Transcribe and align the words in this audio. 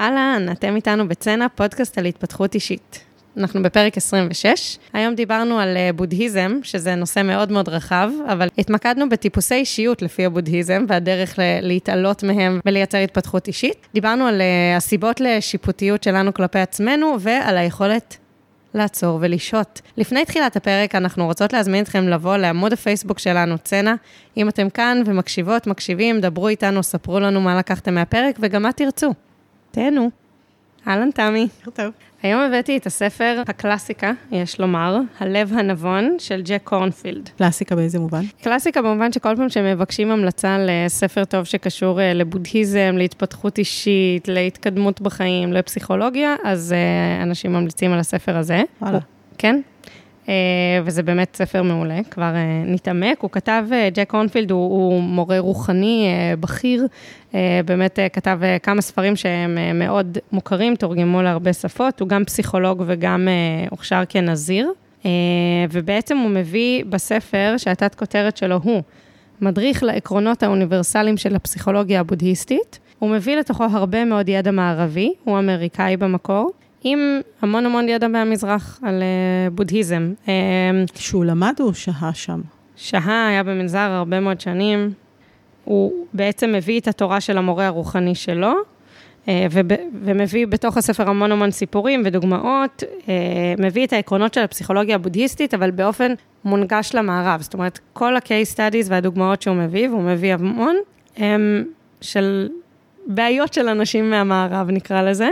אהלן, 0.00 0.46
אתם 0.52 0.76
איתנו 0.76 1.08
בצנע, 1.08 1.46
פודקאסט 1.54 1.98
על 1.98 2.04
התפתחות 2.04 2.54
אישית. 2.54 3.00
אנחנו 3.36 3.62
בפרק 3.62 3.96
26. 3.96 4.78
היום 4.92 5.14
דיברנו 5.14 5.58
על 5.58 5.76
uh, 5.76 5.96
בודהיזם, 5.96 6.58
שזה 6.62 6.94
נושא 6.94 7.22
מאוד 7.22 7.52
מאוד 7.52 7.68
רחב, 7.68 8.10
אבל 8.32 8.48
התמקדנו 8.58 9.08
בטיפוסי 9.08 9.54
אישיות 9.54 10.02
לפי 10.02 10.24
הבודהיזם, 10.26 10.84
והדרך 10.88 11.38
ל- 11.38 11.42
להתעלות 11.62 12.22
מהם 12.22 12.60
ולייצר 12.66 12.98
התפתחות 12.98 13.46
אישית. 13.46 13.86
דיברנו 13.94 14.26
על 14.26 14.40
uh, 14.40 14.76
הסיבות 14.76 15.20
לשיפוטיות 15.20 16.02
שלנו 16.02 16.34
כלפי 16.34 16.58
עצמנו, 16.58 17.16
ועל 17.20 17.56
היכולת 17.56 18.16
לעצור 18.74 19.18
ולשהות. 19.22 19.80
לפני 19.96 20.24
תחילת 20.24 20.56
הפרק, 20.56 20.94
אנחנו 20.94 21.26
רוצות 21.26 21.52
להזמין 21.52 21.82
אתכם 21.82 22.08
לבוא 22.08 22.36
לעמוד 22.36 22.72
הפייסבוק 22.72 23.18
שלנו, 23.18 23.58
צנע. 23.58 23.94
אם 24.36 24.48
אתם 24.48 24.70
כאן 24.70 25.02
ומקשיבות, 25.06 25.66
מקשיבים, 25.66 26.20
דברו 26.20 26.48
איתנו, 26.48 26.82
ספרו 26.82 27.20
לנו 27.20 27.40
מה 27.40 27.58
לקחתם 27.58 27.94
מהפרק, 27.94 28.36
וגם 28.40 28.62
מה 28.62 28.72
תרצו. 28.72 29.12
תהנו. 29.70 30.10
אהלן, 30.88 31.10
תמי. 31.10 31.48
טוב. 31.74 31.86
היום 32.22 32.40
הבאתי 32.40 32.76
את 32.76 32.86
הספר 32.86 33.42
הקלאסיקה, 33.46 34.12
יש 34.32 34.60
לומר, 34.60 34.98
הלב 35.18 35.52
הנבון 35.52 36.16
של 36.18 36.42
ג'ק 36.44 36.60
קורנפילד. 36.64 37.28
קלאסיקה 37.38 37.76
באיזה 37.76 37.98
מובן? 37.98 38.22
קלאסיקה 38.42 38.82
במובן 38.82 39.12
שכל 39.12 39.36
פעם 39.36 39.48
שמבקשים 39.48 40.10
המלצה 40.10 40.56
לספר 40.58 41.24
טוב 41.24 41.44
שקשור 41.44 42.00
אה, 42.00 42.12
לבודהיזם, 42.14 42.94
להתפתחות 42.96 43.58
אישית, 43.58 44.28
להתקדמות 44.28 45.00
בחיים, 45.00 45.52
לפסיכולוגיה, 45.52 46.36
אז 46.44 46.72
אה, 46.72 47.22
אנשים 47.22 47.52
ממליצים 47.52 47.92
על 47.92 47.98
הספר 47.98 48.36
הזה. 48.36 48.62
וואלה. 48.82 48.98
כן. 49.38 49.60
אה, 50.30 50.34
וזה 50.84 51.02
באמת 51.02 51.36
ספר 51.36 51.62
מעולה, 51.62 52.00
כבר 52.10 52.34
אה, 52.34 52.62
נתעמק. 52.66 53.20
הוא 53.20 53.30
כתב, 53.30 53.64
אה, 53.72 53.88
ג'ק 53.94 54.10
קורנפילד 54.10 54.50
הוא, 54.50 54.60
הוא 54.60 55.02
מורה 55.02 55.38
רוחני 55.38 56.08
בכיר, 56.40 56.86
באמת 57.64 57.98
כתב 58.12 58.40
כמה 58.62 58.80
ספרים 58.80 59.16
שהם 59.16 59.58
מאוד 59.74 60.18
מוכרים, 60.32 60.76
תורגמו 60.76 61.22
להרבה 61.22 61.52
שפות, 61.52 62.00
הוא 62.00 62.08
גם 62.08 62.24
פסיכולוג 62.24 62.82
וגם 62.86 63.28
הוכשר 63.70 64.02
כנזיר. 64.08 64.72
ובעצם 65.70 66.16
הוא 66.16 66.30
מביא 66.30 66.84
בספר, 66.84 67.54
שהתת 67.56 67.94
כותרת 67.94 68.36
שלו 68.36 68.60
הוא 68.62 68.82
מדריך 69.40 69.82
לעקרונות 69.82 70.42
האוניברסליים 70.42 71.16
של 71.16 71.36
הפסיכולוגיה 71.36 72.00
הבודהיסטית. 72.00 72.78
הוא 72.98 73.10
מביא 73.10 73.36
לתוכו 73.36 73.64
הרבה 73.64 74.04
מאוד 74.04 74.28
ידע 74.28 74.50
מערבי, 74.50 75.12
הוא 75.24 75.38
אמריקאי 75.38 75.96
במקור, 75.96 76.50
עם 76.84 77.20
המון 77.42 77.66
המון 77.66 77.88
ידע 77.88 78.08
מהמזרח 78.08 78.80
על 78.82 79.02
uh, 79.02 79.54
בודהיזם. 79.54 80.12
Uh, 80.24 80.28
שהוא 80.94 81.24
למד 81.24 81.54
או 81.60 81.74
שהה 81.74 82.14
שם? 82.14 82.40
שהה, 82.76 83.28
היה 83.28 83.42
במנזר 83.42 83.78
הרבה 83.78 84.20
מאוד 84.20 84.40
שנים. 84.40 84.92
הוא 85.64 86.06
בעצם 86.12 86.52
מביא 86.52 86.80
את 86.80 86.88
התורה 86.88 87.20
של 87.20 87.38
המורה 87.38 87.66
הרוחני 87.66 88.14
שלו, 88.14 88.52
וב, 89.28 89.66
ומביא 90.02 90.46
בתוך 90.46 90.76
הספר 90.76 91.10
המון 91.10 91.32
המון 91.32 91.50
סיפורים 91.50 92.02
ודוגמאות, 92.04 92.82
מביא 93.58 93.86
את 93.86 93.92
העקרונות 93.92 94.34
של 94.34 94.40
הפסיכולוגיה 94.40 94.94
הבודהיסטית, 94.94 95.54
אבל 95.54 95.70
באופן 95.70 96.12
מונגש 96.44 96.94
למערב. 96.94 97.40
זאת 97.40 97.54
אומרת, 97.54 97.78
כל 97.92 98.16
ה-case 98.16 98.54
studies 98.56 98.86
והדוגמאות 98.88 99.42
שהוא 99.42 99.56
מביא, 99.56 99.88
והוא 99.88 100.02
מביא 100.02 100.34
המון, 100.34 100.76
הם 101.16 101.64
של 102.00 102.48
בעיות 103.06 103.52
של 103.52 103.68
אנשים 103.68 104.10
מהמערב, 104.10 104.70
נקרא 104.70 105.02
לזה. 105.02 105.28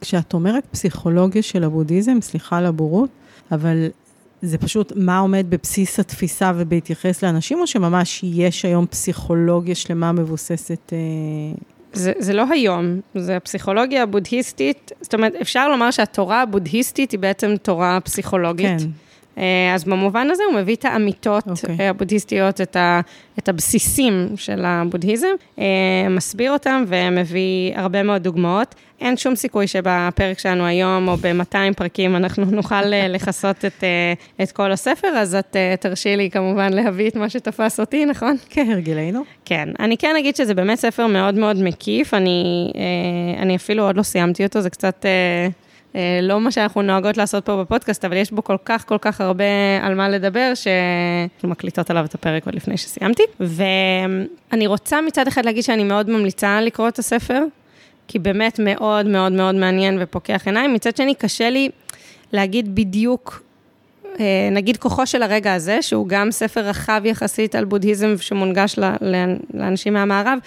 כשאת 0.00 0.34
אומרת 0.34 0.66
פסיכולוגיה 0.70 1.42
של 1.42 1.64
הבודהיזם, 1.64 2.18
סליחה 2.20 2.58
על 2.58 2.66
הבורות, 2.66 3.10
אבל 3.52 3.86
זה 4.42 4.58
פשוט 4.58 4.92
מה 4.96 5.18
עומד 5.18 5.46
בבסיס 5.48 6.00
התפיסה 6.00 6.52
ובהתייחס 6.56 7.24
לאנשים, 7.24 7.60
או 7.60 7.66
שממש 7.66 8.24
יש 8.24 8.64
היום 8.64 8.86
פסיכולוגיה 8.86 9.74
שלמה 9.74 10.12
מבוססת... 10.12 10.92
אה... 10.92 10.98
זה, 11.92 12.12
זה 12.18 12.32
לא 12.32 12.44
היום, 12.50 13.00
זה 13.14 13.36
הפסיכולוגיה 13.36 14.02
הבודהיסטית, 14.02 14.92
זאת 15.00 15.14
אומרת, 15.14 15.32
אפשר 15.40 15.68
לומר 15.68 15.90
שהתורה 15.90 16.42
הבודהיסטית 16.42 17.10
היא 17.10 17.20
בעצם 17.20 17.54
תורה 17.62 17.98
פסיכולוגית. 18.04 18.80
כן. 18.80 18.86
אה, 19.38 19.74
אז 19.74 19.84
במובן 19.84 20.28
הזה 20.30 20.42
הוא 20.50 20.60
מביא 20.60 20.74
את 20.74 20.84
האמיתות 20.84 21.44
okay. 21.46 21.70
אוקיי. 21.70 21.88
הבודהיסטיות, 21.88 22.60
את, 22.60 22.76
ה, 22.76 23.00
את 23.38 23.48
הבסיסים 23.48 24.28
של 24.36 24.64
הבודהיזם, 24.64 25.28
אה, 25.58 25.64
מסביר 26.10 26.52
אותם 26.52 26.84
ומביא 26.86 27.72
הרבה 27.74 28.02
מאוד 28.02 28.22
דוגמאות. 28.22 28.74
אין 29.00 29.16
שום 29.16 29.34
סיכוי 29.34 29.66
שבפרק 29.66 30.38
שלנו 30.38 30.66
היום, 30.66 31.08
או 31.08 31.16
ב-200 31.16 31.74
פרקים, 31.76 32.16
אנחנו 32.16 32.44
נוכל 32.60 32.92
אה, 32.92 33.08
לכסות 33.08 33.64
את, 33.64 33.84
את 34.42 34.52
כל 34.52 34.72
הספר, 34.72 35.08
אז 35.08 35.34
את 35.34 35.56
תרשי 35.80 36.16
לי 36.16 36.30
כמובן 36.30 36.72
להביא 36.72 37.08
את 37.08 37.16
מה 37.16 37.28
שתפס 37.28 37.80
אותי, 37.80 38.04
נכון? 38.04 38.36
כהרגלנו. 38.50 39.22
כן. 39.44 39.68
אני 39.80 39.96
כן 39.96 40.16
אגיד 40.18 40.36
שזה 40.36 40.54
באמת 40.54 40.78
ספר 40.78 41.06
מאוד 41.06 41.34
מאוד 41.34 41.62
מקיף, 41.62 42.14
אני, 42.14 42.72
אני 43.38 43.56
אפילו 43.56 43.86
עוד 43.86 43.96
לא 43.96 44.02
סיימתי 44.02 44.44
אותו, 44.44 44.60
זה 44.60 44.70
קצת... 44.70 45.06
אה, 45.96 46.20
לא 46.22 46.40
מה 46.40 46.50
שאנחנו 46.50 46.82
נוהגות 46.82 47.16
לעשות 47.16 47.44
פה 47.44 47.56
בפודקאסט, 47.56 48.04
אבל 48.04 48.16
יש 48.16 48.30
בו 48.30 48.44
כל 48.44 48.56
כך, 48.64 48.88
כל 48.88 48.98
כך 49.00 49.20
הרבה 49.20 49.44
על 49.82 49.94
מה 49.94 50.08
לדבר, 50.08 50.52
שאנחנו 50.54 51.48
מקליטות 51.48 51.90
עליו 51.90 52.04
את 52.04 52.14
הפרק 52.14 52.46
עוד 52.46 52.54
לפני 52.54 52.76
שסיימתי. 52.76 53.22
ואני 53.40 54.66
רוצה 54.66 55.00
מצד 55.00 55.28
אחד 55.28 55.44
להגיד 55.44 55.62
שאני 55.62 55.84
מאוד 55.84 56.10
ממליצה 56.10 56.60
לקרוא 56.60 56.88
את 56.88 56.98
הספר, 56.98 57.42
כי 58.08 58.18
באמת 58.18 58.58
מאוד 58.58 59.06
מאוד 59.06 59.32
מאוד 59.32 59.54
מעניין 59.54 59.98
ופוקח 60.00 60.42
עיניים. 60.46 60.74
מצד 60.74 60.96
שני, 60.96 61.14
קשה 61.14 61.50
לי 61.50 61.68
להגיד 62.32 62.74
בדיוק 62.74 63.42
אה, 64.20 64.48
נגיד 64.52 64.76
כוחו 64.76 65.06
של 65.06 65.22
הרגע 65.22 65.54
הזה, 65.54 65.82
שהוא 65.82 66.08
גם 66.08 66.30
ספר 66.30 66.60
רחב 66.60 67.00
יחסית 67.04 67.54
על 67.54 67.64
בודהיזם 67.64 68.14
שמונגש 68.18 68.78
לאנשים 69.54 69.92
מהמערב, 69.92 70.38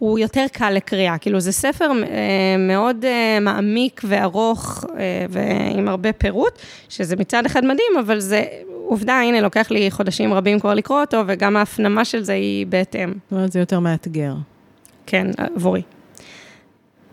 הוא 0.00 0.18
יותר 0.18 0.46
קל 0.52 0.70
לקריאה. 0.70 1.18
כאילו, 1.18 1.40
זה 1.40 1.52
ספר 1.52 1.84
אה, 1.84 2.56
מאוד 2.58 3.04
אה, 3.04 3.40
מעמיק 3.40 4.00
וארוך 4.04 4.84
אה, 4.98 5.26
ועם 5.30 5.88
הרבה 5.88 6.12
פירוט, 6.12 6.58
שזה 6.88 7.16
מצד 7.16 7.46
אחד 7.46 7.64
מדהים, 7.64 7.98
אבל 8.00 8.20
זה 8.20 8.44
עובדה, 8.86 9.20
הנה, 9.20 9.40
לוקח 9.40 9.70
לי 9.70 9.90
חודשים 9.90 10.32
רבים 10.32 10.60
כבר 10.60 10.74
לקרוא 10.74 11.00
אותו, 11.00 11.22
וגם 11.26 11.56
ההפנמה 11.56 12.04
של 12.04 12.22
זה 12.22 12.32
היא 12.32 12.66
בהתאם. 12.66 13.08
זאת 13.08 13.32
אומרת, 13.32 13.52
זה 13.52 13.58
יותר 13.58 13.80
מאתגר. 13.80 14.34
כן, 15.06 15.26
עבורי. 15.56 15.82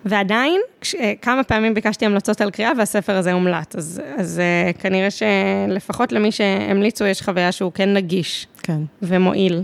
ועדיין, 0.06 0.62
כש, 0.82 0.96
כמה 1.22 1.44
פעמים 1.44 1.74
ביקשתי 1.74 2.06
המלצות 2.06 2.42
על 2.42 2.52
קריאה, 2.52 2.72
והספר 2.78 3.18
הזה 3.18 3.34
הומלט. 3.34 3.76
אז, 3.76 4.02
אז 4.18 4.42
כנראה 4.80 5.10
שלפחות 5.12 6.12
למי 6.12 6.32
שהמליצו, 6.32 7.06
יש 7.06 7.22
חוויה 7.22 7.52
שהוא 7.52 7.72
כן 7.72 7.94
נגיש. 7.94 8.48
כן. 8.64 8.82
ומועיל. 9.02 9.64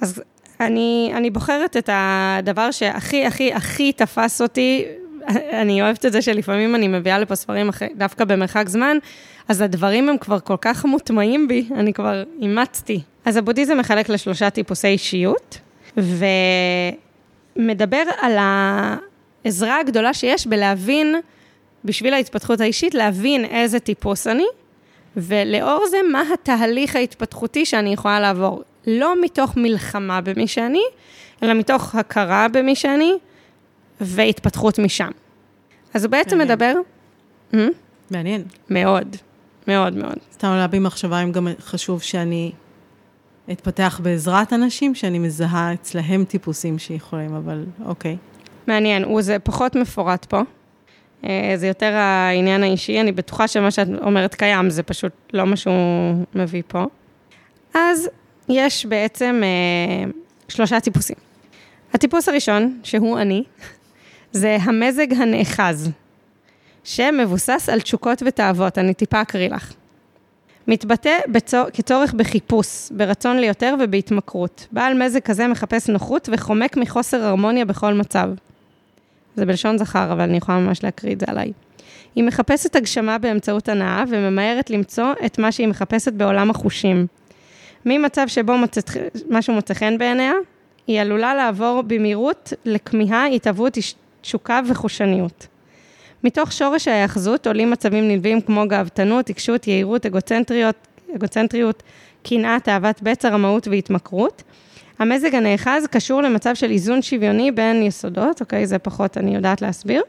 אז 0.00 0.22
אני, 0.60 1.12
אני 1.14 1.30
בוחרת 1.30 1.76
את 1.76 1.90
הדבר 1.92 2.70
שהכי, 2.70 3.26
הכי, 3.26 3.52
הכי 3.52 3.92
תפס 3.92 4.42
אותי. 4.42 4.84
אני 5.52 5.82
אוהבת 5.82 6.06
את 6.06 6.12
זה 6.12 6.22
שלפעמים 6.22 6.74
אני 6.74 6.88
מביאה 6.88 7.18
לפה 7.18 7.34
ספרים 7.34 7.68
אחרי, 7.68 7.88
דווקא 7.96 8.24
במרחק 8.24 8.68
זמן, 8.68 8.96
אז 9.48 9.60
הדברים 9.60 10.08
הם 10.08 10.18
כבר 10.18 10.40
כל 10.40 10.56
כך 10.60 10.84
מוטמעים 10.84 11.48
בי, 11.48 11.68
אני 11.74 11.92
כבר 11.92 12.22
אימצתי. 12.40 13.00
אז 13.24 13.36
הבודהיזם 13.36 13.78
מחלק 13.78 14.08
לשלושה 14.08 14.50
טיפוסי 14.50 14.86
אישיות, 14.86 15.58
ומדבר 17.56 18.02
על 18.20 18.36
העזרה 19.44 19.80
הגדולה 19.80 20.14
שיש 20.14 20.46
בלהבין, 20.46 21.14
בשביל 21.84 22.14
ההתפתחות 22.14 22.60
האישית, 22.60 22.94
להבין 22.94 23.44
איזה 23.44 23.80
טיפוס 23.80 24.26
אני, 24.26 24.46
ולאור 25.16 25.84
זה, 25.90 25.96
מה 26.12 26.22
התהליך 26.34 26.96
ההתפתחותי 26.96 27.66
שאני 27.66 27.92
יכולה 27.92 28.20
לעבור. 28.20 28.62
לא 28.88 29.14
מתוך 29.20 29.56
מלחמה 29.56 30.20
במי 30.20 30.48
שאני, 30.48 30.82
אלא 31.42 31.54
מתוך 31.54 31.94
הכרה 31.94 32.46
במי 32.52 32.74
שאני, 32.74 33.12
והתפתחות 34.00 34.78
משם. 34.78 35.10
אז 35.94 36.04
הוא 36.04 36.10
בעצם 36.10 36.38
מעניין. 36.38 36.56
מדבר... 36.56 36.74
Hmm? 37.52 37.56
מעניין. 38.10 38.42
מאוד, 38.70 39.16
מאוד 39.68 39.96
מאוד. 39.96 40.16
סתם 40.32 40.48
עולה 40.48 40.66
בי 40.66 40.78
מחשבה 40.78 41.22
אם 41.22 41.32
גם 41.32 41.48
חשוב 41.60 42.02
שאני 42.02 42.52
אתפתח 43.52 44.00
בעזרת 44.02 44.52
אנשים, 44.52 44.94
שאני 44.94 45.18
מזהה 45.18 45.72
אצלהם 45.72 46.24
טיפוסים 46.24 46.78
שיכולים, 46.78 47.34
אבל 47.34 47.64
אוקיי. 47.84 48.16
מעניין, 48.66 49.04
הוא 49.04 49.22
זה 49.22 49.38
פחות 49.38 49.76
מפורט 49.76 50.24
פה. 50.24 50.42
אה, 51.24 51.52
זה 51.56 51.66
יותר 51.66 51.94
העניין 51.94 52.62
האישי, 52.62 53.00
אני 53.00 53.12
בטוחה 53.12 53.48
שמה 53.48 53.70
שאת 53.70 53.88
אומרת 54.02 54.34
קיים, 54.34 54.70
זה 54.70 54.82
פשוט 54.82 55.12
לא 55.32 55.44
מה 55.44 55.56
שהוא 55.56 56.24
מביא 56.34 56.62
פה. 56.68 56.84
אז 57.74 58.08
יש 58.48 58.86
בעצם 58.86 59.40
אה, 59.44 60.10
שלושה 60.48 60.80
טיפוסים. 60.80 61.16
הטיפוס 61.94 62.28
הראשון, 62.28 62.80
שהוא 62.82 63.18
אני, 63.18 63.44
זה 64.32 64.56
המזג 64.60 65.12
הנאחז, 65.12 65.90
שמבוסס 66.84 67.68
על 67.72 67.80
תשוקות 67.80 68.22
ותאוות, 68.26 68.78
אני 68.78 68.94
טיפה 68.94 69.22
אקריא 69.22 69.48
לך. 69.50 69.72
מתבטא 70.68 71.18
בצור, 71.28 71.64
כצורך 71.72 72.14
בחיפוש, 72.14 72.90
ברצון 72.90 73.38
ליותר 73.38 73.74
ובהתמכרות. 73.80 74.66
בעל 74.72 75.04
מזג 75.04 75.20
כזה 75.20 75.48
מחפש 75.48 75.88
נוחות 75.88 76.28
וחומק 76.32 76.76
מחוסר 76.76 77.24
הרמוניה 77.24 77.64
בכל 77.64 77.94
מצב. 77.94 78.30
זה 79.36 79.46
בלשון 79.46 79.78
זכר, 79.78 80.12
אבל 80.12 80.20
אני 80.20 80.36
יכולה 80.36 80.58
ממש 80.58 80.84
להקריא 80.84 81.12
את 81.12 81.20
זה 81.20 81.26
עליי. 81.28 81.52
היא 82.14 82.24
מחפשת 82.24 82.76
הגשמה 82.76 83.18
באמצעות 83.18 83.68
הנאה 83.68 84.04
וממהרת 84.08 84.70
למצוא 84.70 85.12
את 85.26 85.38
מה 85.38 85.52
שהיא 85.52 85.68
מחפשת 85.68 86.12
בעולם 86.12 86.50
החושים. 86.50 87.06
ממצב 87.84 88.24
שבו 88.28 88.54
משהו 89.30 89.54
מוצא 89.54 89.74
חן 89.74 89.98
בעיניה, 89.98 90.32
היא 90.86 91.00
עלולה 91.00 91.34
לעבור 91.34 91.82
במהירות 91.86 92.52
לכמיהה, 92.64 93.26
התהוות, 93.26 93.78
תשוקה 94.20 94.60
וחושניות. 94.68 95.46
מתוך 96.24 96.52
שורש 96.52 96.88
ההיאחזות 96.88 97.46
עולים 97.46 97.70
מצבים 97.70 98.08
נלווים 98.08 98.40
כמו 98.40 98.68
גאוותנות, 98.68 99.28
עיקשות, 99.28 99.66
יהירות, 99.66 100.06
אגוצנטריות, 100.06 100.76
אגוצנטריות, 101.16 101.82
קנאה, 102.22 102.60
תאוות 102.60 103.02
בצע, 103.02 103.28
רמאות 103.28 103.68
והתמכרות. 103.68 104.42
המזג 104.98 105.34
הנאחז 105.34 105.86
קשור 105.90 106.22
למצב 106.22 106.54
של 106.54 106.70
איזון 106.70 107.02
שוויוני 107.02 107.50
בין 107.50 107.82
יסודות, 107.82 108.40
אוקיי? 108.40 108.66
זה 108.66 108.78
פחות 108.78 109.18
אני 109.18 109.34
יודעת 109.34 109.62
להסביר. 109.62 110.02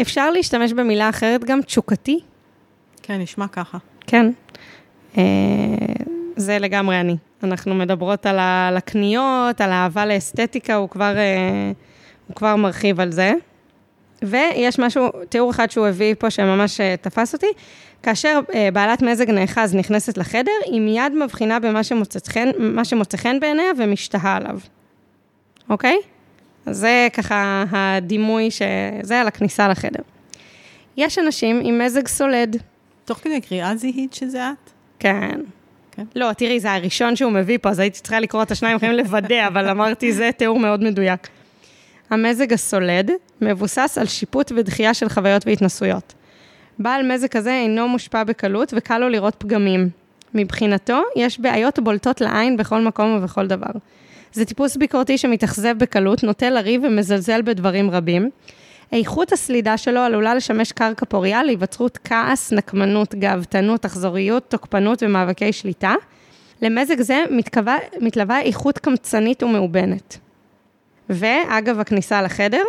אפשר 0.00 0.30
להשתמש 0.30 0.72
במילה 0.72 1.08
אחרת 1.08 1.44
גם 1.44 1.62
תשוקתי. 1.62 2.20
כן, 3.02 3.20
נשמע 3.20 3.48
ככה. 3.48 3.78
כן. 4.06 4.30
אה, 5.18 5.22
זה 6.36 6.58
לגמרי 6.58 7.00
אני. 7.00 7.16
אנחנו 7.42 7.74
מדברות 7.74 8.26
על 8.26 8.76
הקניות, 8.76 9.60
על 9.60 9.72
האהבה 9.72 10.06
לאסתטיקה, 10.06 10.74
הוא 10.74 10.88
כבר, 10.88 11.16
אה, 11.16 11.72
הוא 12.28 12.36
כבר 12.36 12.56
מרחיב 12.56 13.00
על 13.00 13.12
זה. 13.12 13.32
ויש 14.22 14.78
משהו, 14.78 15.08
תיאור 15.28 15.50
אחד 15.50 15.70
שהוא 15.70 15.86
הביא 15.86 16.14
פה 16.18 16.30
שממש 16.30 16.80
אה, 16.80 16.94
תפס 17.00 17.32
אותי. 17.34 17.46
כאשר 18.02 18.40
אה, 18.54 18.68
בעלת 18.72 19.02
מזג 19.02 19.30
נאחז 19.30 19.74
נכנסת 19.74 20.18
לחדר, 20.18 20.52
היא 20.64 20.80
מיד 20.80 21.12
מבחינה 21.12 21.60
במה 21.60 21.84
שמוצא 21.84 22.18
חן, 22.28 22.48
שמוצא 22.84 23.16
חן 23.16 23.40
בעיניה 23.40 23.72
ומשתהה 23.78 24.36
עליו. 24.36 24.58
אוקיי? 25.70 25.96
זה 26.66 27.08
ככה 27.12 27.64
הדימוי 27.70 28.48
שזה 28.50 29.20
על 29.20 29.28
הכניסה 29.28 29.68
לחדר. 29.68 30.02
יש 30.96 31.18
אנשים 31.18 31.60
עם 31.64 31.78
מזג 31.78 32.08
סולד. 32.08 32.56
תוך 33.04 33.18
כדי 33.18 33.40
קריאה 33.40 33.76
זיהית 33.76 34.14
שזה 34.14 34.50
את? 34.50 34.70
כן. 34.98 35.40
כן. 35.96 36.04
לא, 36.16 36.32
תראי, 36.32 36.60
זה 36.60 36.72
הראשון 36.72 37.16
שהוא 37.16 37.32
מביא 37.32 37.58
פה, 37.62 37.68
אז 37.68 37.78
הייתי 37.78 38.00
צריכה 38.00 38.20
לקרוא 38.20 38.42
את 38.42 38.50
השניים 38.50 38.76
יכולים 38.76 38.96
לוודא, 38.96 39.46
אבל 39.48 39.68
אמרתי, 39.68 40.12
זה 40.12 40.30
תיאור 40.36 40.58
מאוד 40.58 40.82
מדויק. 40.82 41.28
המזג 42.10 42.52
הסולד 42.52 43.10
מבוסס 43.40 43.98
על 44.00 44.06
שיפוט 44.06 44.52
ודחייה 44.56 44.94
של 44.94 45.08
חוויות 45.08 45.46
והתנסויות. 45.46 46.14
בעל 46.78 47.12
מזג 47.12 47.28
כזה 47.28 47.52
אינו 47.52 47.88
מושפע 47.88 48.24
בקלות 48.24 48.74
וקל 48.76 48.98
לו 48.98 49.08
לראות 49.08 49.34
פגמים. 49.38 49.88
מבחינתו, 50.34 51.02
יש 51.16 51.40
בעיות 51.40 51.78
בולטות 51.78 52.20
לעין 52.20 52.56
בכל 52.56 52.80
מקום 52.80 53.16
ובכל 53.16 53.46
דבר. 53.46 53.70
זה 54.32 54.44
טיפוס 54.44 54.76
ביקורתי 54.76 55.18
שמתאכזב 55.18 55.78
בקלות, 55.78 56.24
נוטה 56.24 56.50
לריב 56.50 56.84
ומזלזל 56.84 57.42
בדברים 57.42 57.90
רבים. 57.90 58.30
איכות 58.92 59.32
הסלידה 59.32 59.76
שלו 59.76 60.00
עלולה 60.00 60.34
לשמש 60.34 60.72
קרקע 60.72 61.06
פוריה 61.06 61.42
להיווצרות 61.42 61.98
כעס, 62.04 62.52
נקמנות, 62.52 63.14
גאוותנות, 63.14 63.84
אכזוריות, 63.84 64.44
תוקפנות 64.48 65.02
ומאבקי 65.02 65.52
שליטה. 65.52 65.94
למזג 66.62 67.00
זה 67.00 67.24
מתקווה, 67.30 67.76
מתלווה 68.00 68.40
איכות 68.40 68.78
קמצנית 68.78 69.42
ומאובנת. 69.42 70.18
ואגב 71.10 71.80
הכניסה 71.80 72.22
לחדר, 72.22 72.64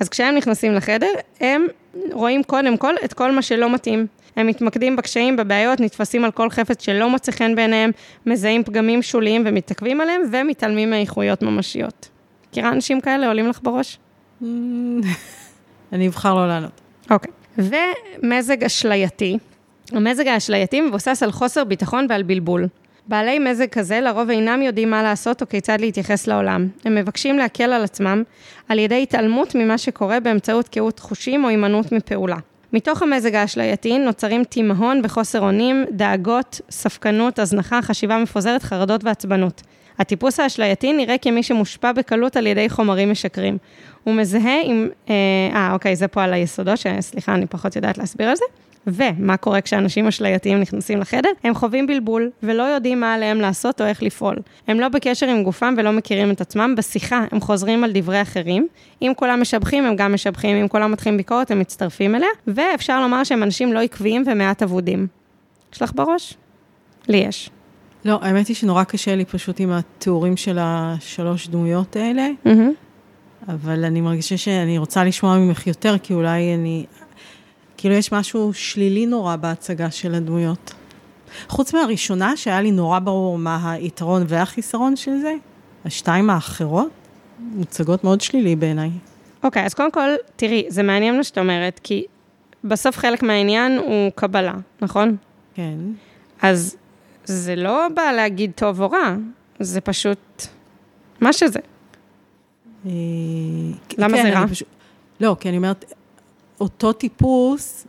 אז 0.00 0.08
כשהם 0.08 0.34
נכנסים 0.34 0.74
לחדר, 0.74 1.12
הם 1.40 1.66
רואים 2.12 2.42
קודם 2.42 2.76
כל 2.76 2.94
את 3.04 3.12
כל 3.12 3.32
מה 3.32 3.42
שלא 3.42 3.74
מתאים. 3.74 4.06
הם 4.36 4.46
מתמקדים 4.46 4.96
בקשיים, 4.96 5.36
בבעיות, 5.36 5.80
נתפסים 5.80 6.24
על 6.24 6.30
כל 6.30 6.50
חפץ 6.50 6.82
שלא 6.82 7.10
מוצא 7.10 7.32
חן 7.32 7.54
בעיניהם, 7.54 7.90
מזהים 8.26 8.64
פגמים 8.64 9.02
שוליים 9.02 9.42
ומתעכבים 9.46 10.00
עליהם, 10.00 10.22
ומתעלמים 10.32 10.90
מאיכויות 10.90 11.42
ממשיות. 11.42 12.08
מכירה 12.50 12.68
אנשים 12.68 13.00
כאלה 13.00 13.26
עולים 13.26 13.48
לך 13.48 13.60
בראש? 13.62 13.98
אני 15.92 16.08
אבחר 16.08 16.34
לא 16.34 16.48
לענות. 16.48 16.80
אוקיי. 17.10 17.32
ומזג 17.58 18.64
אשלייתי. 18.64 19.38
המזג 19.92 20.26
האשלייתי 20.26 20.80
מבוסס 20.80 21.22
על 21.22 21.32
חוסר 21.32 21.64
ביטחון 21.64 22.06
ועל 22.08 22.22
בלבול. 22.22 22.66
בעלי 23.08 23.38
מזג 23.38 23.68
כזה 23.68 24.00
לרוב 24.00 24.30
אינם 24.30 24.62
יודעים 24.62 24.90
מה 24.90 25.02
לעשות 25.02 25.42
או 25.42 25.48
כיצד 25.48 25.80
להתייחס 25.80 26.26
לעולם. 26.26 26.68
הם 26.84 26.94
מבקשים 26.94 27.38
להקל 27.38 27.72
על 27.72 27.84
עצמם 27.84 28.22
על 28.68 28.78
ידי 28.78 29.02
התעלמות 29.02 29.54
ממה 29.54 29.78
שקורה 29.78 30.20
באמצעות 30.20 30.68
קהות 30.68 30.98
חושים 30.98 31.44
או 31.44 31.48
הימנעות 31.48 31.92
מפעולה. 31.92 32.36
מתוך 32.72 33.02
המזג 33.02 33.34
האשלייתי 33.34 33.98
נוצרים 33.98 34.44
תימהון 34.44 35.00
וחוסר 35.04 35.40
אונים, 35.40 35.84
דאגות, 35.90 36.60
ספקנות, 36.70 37.38
הזנחה, 37.38 37.82
חשיבה 37.82 38.18
מפוזרת, 38.18 38.62
חרדות 38.62 39.04
ועצבנות. 39.04 39.62
הטיפוס 39.98 40.40
האשלייתי 40.40 40.92
נראה 40.92 41.18
כמי 41.18 41.42
שמושפע 41.42 41.92
בקלות 41.92 42.36
על 42.36 42.46
ידי 42.46 42.68
חומרים 42.68 43.10
משקרים. 43.10 43.58
הוא 44.04 44.14
מזהה 44.14 44.62
עם... 44.64 44.88
אה, 45.10 45.14
אה 45.54 45.72
אוקיי, 45.72 45.96
זה 45.96 46.08
פה 46.08 46.22
על 46.22 46.32
היסודות, 46.32 46.78
שסליחה, 46.78 47.34
אני 47.34 47.46
פחות 47.46 47.76
יודעת 47.76 47.98
להסביר 47.98 48.28
על 48.28 48.36
זה. 48.36 48.44
ומה 48.86 49.36
קורה 49.36 49.60
כשאנשים 49.60 50.06
אשלייתיים 50.06 50.60
נכנסים 50.60 51.00
לחדר? 51.00 51.28
הם 51.44 51.54
חווים 51.54 51.86
בלבול 51.86 52.30
ולא 52.42 52.62
יודעים 52.62 53.00
מה 53.00 53.14
עליהם 53.14 53.40
לעשות 53.40 53.80
או 53.80 53.86
איך 53.86 54.02
לפעול. 54.02 54.36
הם 54.68 54.80
לא 54.80 54.88
בקשר 54.88 55.26
עם 55.26 55.42
גופם 55.42 55.74
ולא 55.78 55.92
מכירים 55.92 56.30
את 56.30 56.40
עצמם. 56.40 56.74
בשיחה 56.76 57.24
הם 57.32 57.40
חוזרים 57.40 57.84
על 57.84 57.90
דברי 57.94 58.22
אחרים. 58.22 58.68
אם 59.02 59.12
כולם 59.16 59.40
משבחים, 59.40 59.84
הם 59.84 59.96
גם 59.96 60.14
משבחים. 60.14 60.56
אם 60.56 60.68
כולם 60.68 60.92
מתחילים 60.92 61.16
ביקורת, 61.16 61.50
הם 61.50 61.58
מצטרפים 61.58 62.14
אליה. 62.14 62.28
ואפשר 62.46 63.00
לומר 63.00 63.24
שהם 63.24 63.42
אנשים 63.42 63.72
לא 63.72 63.80
עקביים 63.80 64.22
ומעט 64.26 64.62
אבודים. 64.62 65.06
יש 65.72 65.82
לך 65.82 65.92
בראש? 65.94 66.34
לי 67.08 67.16
יש. 67.16 67.50
לא, 68.04 68.18
האמת 68.22 68.46
היא 68.46 68.56
שנורא 68.56 68.84
קשה 68.84 69.16
לי 69.16 69.24
פשוט 69.24 69.60
עם 69.60 69.70
התיאורים 69.72 70.36
של 70.36 70.58
השלוש 70.60 71.48
דמויות 71.48 71.96
האלה. 71.96 72.28
Mm-hmm. 72.46 73.48
אבל 73.48 73.84
אני 73.84 74.00
מרגישה 74.00 74.36
שאני 74.36 74.78
רוצה 74.78 75.04
לשמוע 75.04 75.38
ממך 75.38 75.66
יותר, 75.66 75.98
כי 76.02 76.14
אולי 76.14 76.54
אני... 76.54 76.86
כאילו 77.76 77.94
יש 77.94 78.12
משהו 78.12 78.52
שלילי 78.52 79.06
נורא 79.06 79.36
בהצגה 79.36 79.90
של 79.90 80.14
הדמויות. 80.14 80.74
חוץ 81.48 81.74
מהראשונה, 81.74 82.36
שהיה 82.36 82.60
לי 82.60 82.70
נורא 82.70 82.98
ברור 82.98 83.38
מה 83.38 83.72
היתרון 83.72 84.24
והחיסרון 84.28 84.96
של 84.96 85.18
זה, 85.20 85.34
השתיים 85.84 86.30
האחרות 86.30 86.88
מוצגות 87.38 88.04
מאוד 88.04 88.20
שלילי 88.20 88.56
בעיניי. 88.56 88.90
אוקיי, 89.42 89.62
okay, 89.62 89.66
אז 89.66 89.74
קודם 89.74 89.92
כל, 89.92 90.08
תראי, 90.36 90.64
זה 90.68 90.82
מעניין 90.82 91.16
מה 91.16 91.24
שאת 91.24 91.38
אומרת, 91.38 91.80
כי 91.82 92.04
בסוף 92.64 92.98
חלק 92.98 93.22
מהעניין 93.22 93.78
הוא 93.78 94.10
קבלה, 94.14 94.54
נכון? 94.82 95.16
כן. 95.54 95.76
אז 96.42 96.76
זה 97.28 97.56
לא 97.56 97.86
בא 97.94 98.12
להגיד 98.12 98.52
טוב 98.54 98.80
או 98.80 98.90
רע, 98.90 99.16
זה 99.60 99.80
פשוט 99.80 100.46
מה 101.20 101.32
שזה. 101.32 101.58
אה, 102.86 102.90
למה 103.98 104.16
כן, 104.16 104.22
זה 104.22 104.38
רע? 104.38 104.46
פשוט... 104.46 104.68
לא, 105.20 105.36
כי 105.40 105.48
אני 105.48 105.56
אומרת, 105.56 105.92
אותו 106.60 106.92
טיפוס, 106.92 107.86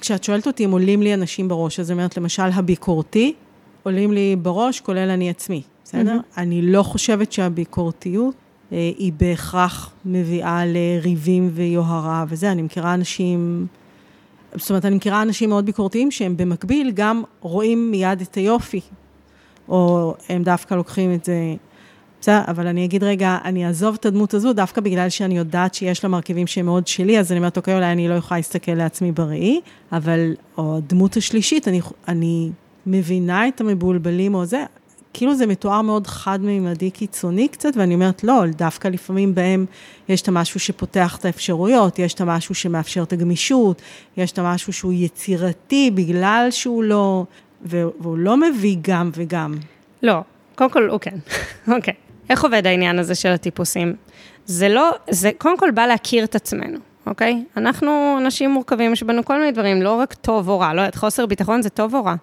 כשאת 0.00 0.24
שואלת 0.24 0.46
אותי 0.46 0.64
אם 0.64 0.70
עולים 0.70 1.02
לי 1.02 1.14
אנשים 1.14 1.48
בראש, 1.48 1.80
אז 1.80 1.90
אני 1.90 1.98
אומרת, 1.98 2.16
למשל, 2.16 2.42
הביקורתי, 2.42 3.34
עולים 3.82 4.12
לי 4.12 4.36
בראש, 4.36 4.80
כולל 4.80 5.10
אני 5.10 5.30
עצמי, 5.30 5.62
בסדר? 5.84 6.16
Mm-hmm. 6.18 6.40
אני 6.40 6.62
לא 6.62 6.82
חושבת 6.82 7.32
שהביקורתיות 7.32 8.34
אה, 8.72 8.78
היא 8.98 9.12
בהכרח 9.16 9.92
מביאה 10.04 10.62
לריבים 10.66 11.50
ויוהרה 11.52 12.24
וזה, 12.28 12.52
אני 12.52 12.62
מכירה 12.62 12.94
אנשים, 12.94 13.66
זאת 14.54 14.70
אומרת, 14.70 14.84
אני 14.84 14.96
מכירה 14.96 15.22
אנשים 15.22 15.48
מאוד 15.48 15.66
ביקורתיים 15.66 16.10
שהם 16.10 16.36
במקביל 16.36 16.90
גם 16.94 17.22
רואים 17.40 17.90
מיד 17.90 18.20
את 18.20 18.34
היופי, 18.34 18.80
או 19.68 20.14
הם 20.28 20.42
דווקא 20.42 20.74
לוקחים 20.74 21.14
את 21.14 21.24
זה. 21.24 21.54
בסדר, 22.20 22.40
אבל 22.48 22.66
אני 22.66 22.84
אגיד 22.84 23.04
רגע, 23.04 23.38
אני 23.44 23.66
אעזוב 23.66 23.96
את 24.00 24.06
הדמות 24.06 24.34
הזו 24.34 24.52
דווקא 24.52 24.80
בגלל 24.80 25.08
שאני 25.08 25.38
יודעת 25.38 25.74
שיש 25.74 26.04
לה 26.04 26.10
מרכיבים 26.10 26.46
שהם 26.46 26.66
מאוד 26.66 26.86
שלי, 26.86 27.18
אז 27.18 27.32
אני 27.32 27.38
אומרת, 27.38 27.56
אוקיי, 27.56 27.74
אולי 27.74 27.92
אני 27.92 28.08
לא 28.08 28.14
יכולה 28.14 28.38
להסתכל 28.38 28.72
לעצמי 28.72 29.12
בראי, 29.12 29.60
אבל, 29.92 30.34
או 30.58 30.76
הדמות 30.76 31.16
השלישית, 31.16 31.68
אני, 31.68 31.80
אני 32.08 32.50
מבינה 32.86 33.48
את 33.48 33.60
המבולבלים 33.60 34.34
או 34.34 34.44
זה, 34.44 34.64
כאילו 35.12 35.34
זה 35.34 35.46
מתואר 35.46 35.82
מאוד 35.82 36.06
חד-מימדי 36.06 36.90
קיצוני 36.90 37.48
קצת, 37.48 37.76
ואני 37.76 37.94
אומרת, 37.94 38.24
לא, 38.24 38.46
דווקא 38.46 38.88
לפעמים 38.88 39.34
בהם 39.34 39.66
יש 40.08 40.22
את 40.22 40.28
המשהו 40.28 40.60
שפותח 40.60 41.16
את 41.16 41.24
האפשרויות, 41.24 41.98
יש 41.98 42.14
את 42.14 42.20
המשהו 42.20 42.54
שמאפשר 42.54 43.02
את 43.02 43.12
הגמישות, 43.12 43.82
יש 44.16 44.32
את 44.32 44.38
המשהו 44.38 44.72
שהוא 44.72 44.92
יצירתי 44.92 45.90
בגלל 45.94 46.46
שהוא 46.50 46.84
לא, 46.84 47.24
והוא 47.62 48.18
לא 48.18 48.36
מביא 48.36 48.76
גם 48.80 49.10
וגם. 49.14 49.54
לא, 50.02 50.20
קודם 50.54 50.70
כל 50.70 50.88
הוא 50.88 50.98
כן, 50.98 51.16
אוקיי. 51.76 51.94
איך 52.30 52.44
עובד 52.44 52.66
העניין 52.66 52.98
הזה 52.98 53.14
של 53.14 53.28
הטיפוסים? 53.28 53.94
זה 54.46 54.68
לא, 54.68 54.90
זה 55.10 55.30
קודם 55.38 55.58
כל 55.58 55.70
בא 55.70 55.86
להכיר 55.86 56.24
את 56.24 56.34
עצמנו, 56.34 56.78
אוקיי? 57.06 57.44
אנחנו 57.56 58.16
אנשים 58.20 58.50
מורכבים, 58.50 58.92
יש 58.92 59.02
בנו 59.02 59.24
כל 59.24 59.38
מיני 59.38 59.52
דברים, 59.52 59.82
לא 59.82 59.94
רק 59.94 60.14
טוב 60.14 60.48
או 60.48 60.58
רע, 60.58 60.74
לא 60.74 60.80
יודעת, 60.80 60.94
חוסר 60.94 61.26
ביטחון 61.26 61.62
זה 61.62 61.70
טוב 61.70 61.94
או 61.94 62.04
רע. 62.04 62.14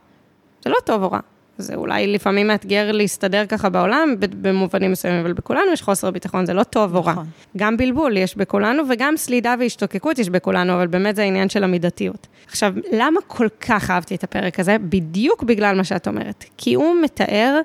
זה 0.63 0.70
לא 0.70 0.75
טוב 0.86 1.03
או 1.03 1.12
רע. 1.12 1.20
זה 1.58 1.76
אולי 1.76 2.08
לפעמים 2.08 2.48
מאתגר 2.48 2.92
להסתדר 2.92 3.46
ככה 3.46 3.70
בעולם, 3.70 4.16
במובנים 4.20 4.92
מסוימים, 4.92 5.22
אבל 5.22 5.34
בכולנו 5.34 5.72
יש 5.74 5.82
חוסר 5.82 6.12
ביטחון, 6.12 6.46
זה 6.46 6.54
לא 6.54 6.64
טוב 6.64 6.96
או 6.96 7.06
רע. 7.06 7.12
נכון. 7.12 7.26
גם 7.58 7.78
בלבול 7.78 8.18
יש 8.18 8.38
בכולנו, 8.38 8.84
וגם 8.90 9.18
סלידה 9.18 9.56
והשתוקקות 9.60 10.20
יש 10.20 10.30
בכולנו, 10.30 10.74
אבל 10.74 10.88
באמת 10.88 11.16
זה 11.16 11.24
העניין 11.24 11.50
של 11.50 11.64
המידתיות. 11.64 12.28
עכשיו, 12.48 12.74
למה 12.92 13.20
כל 13.28 13.48
כך 13.62 13.92
אהבתי 13.92 14.16
את 14.16 14.24
הפרק 14.24 14.60
הזה? 14.60 14.78
בדיוק 14.78 15.44
בגלל 15.44 15.76
מה 15.76 15.84
שאת 15.84 16.08
אומרת. 16.08 16.46
כי 16.58 16.74
הוא 16.74 16.96
מתאר... 17.04 17.62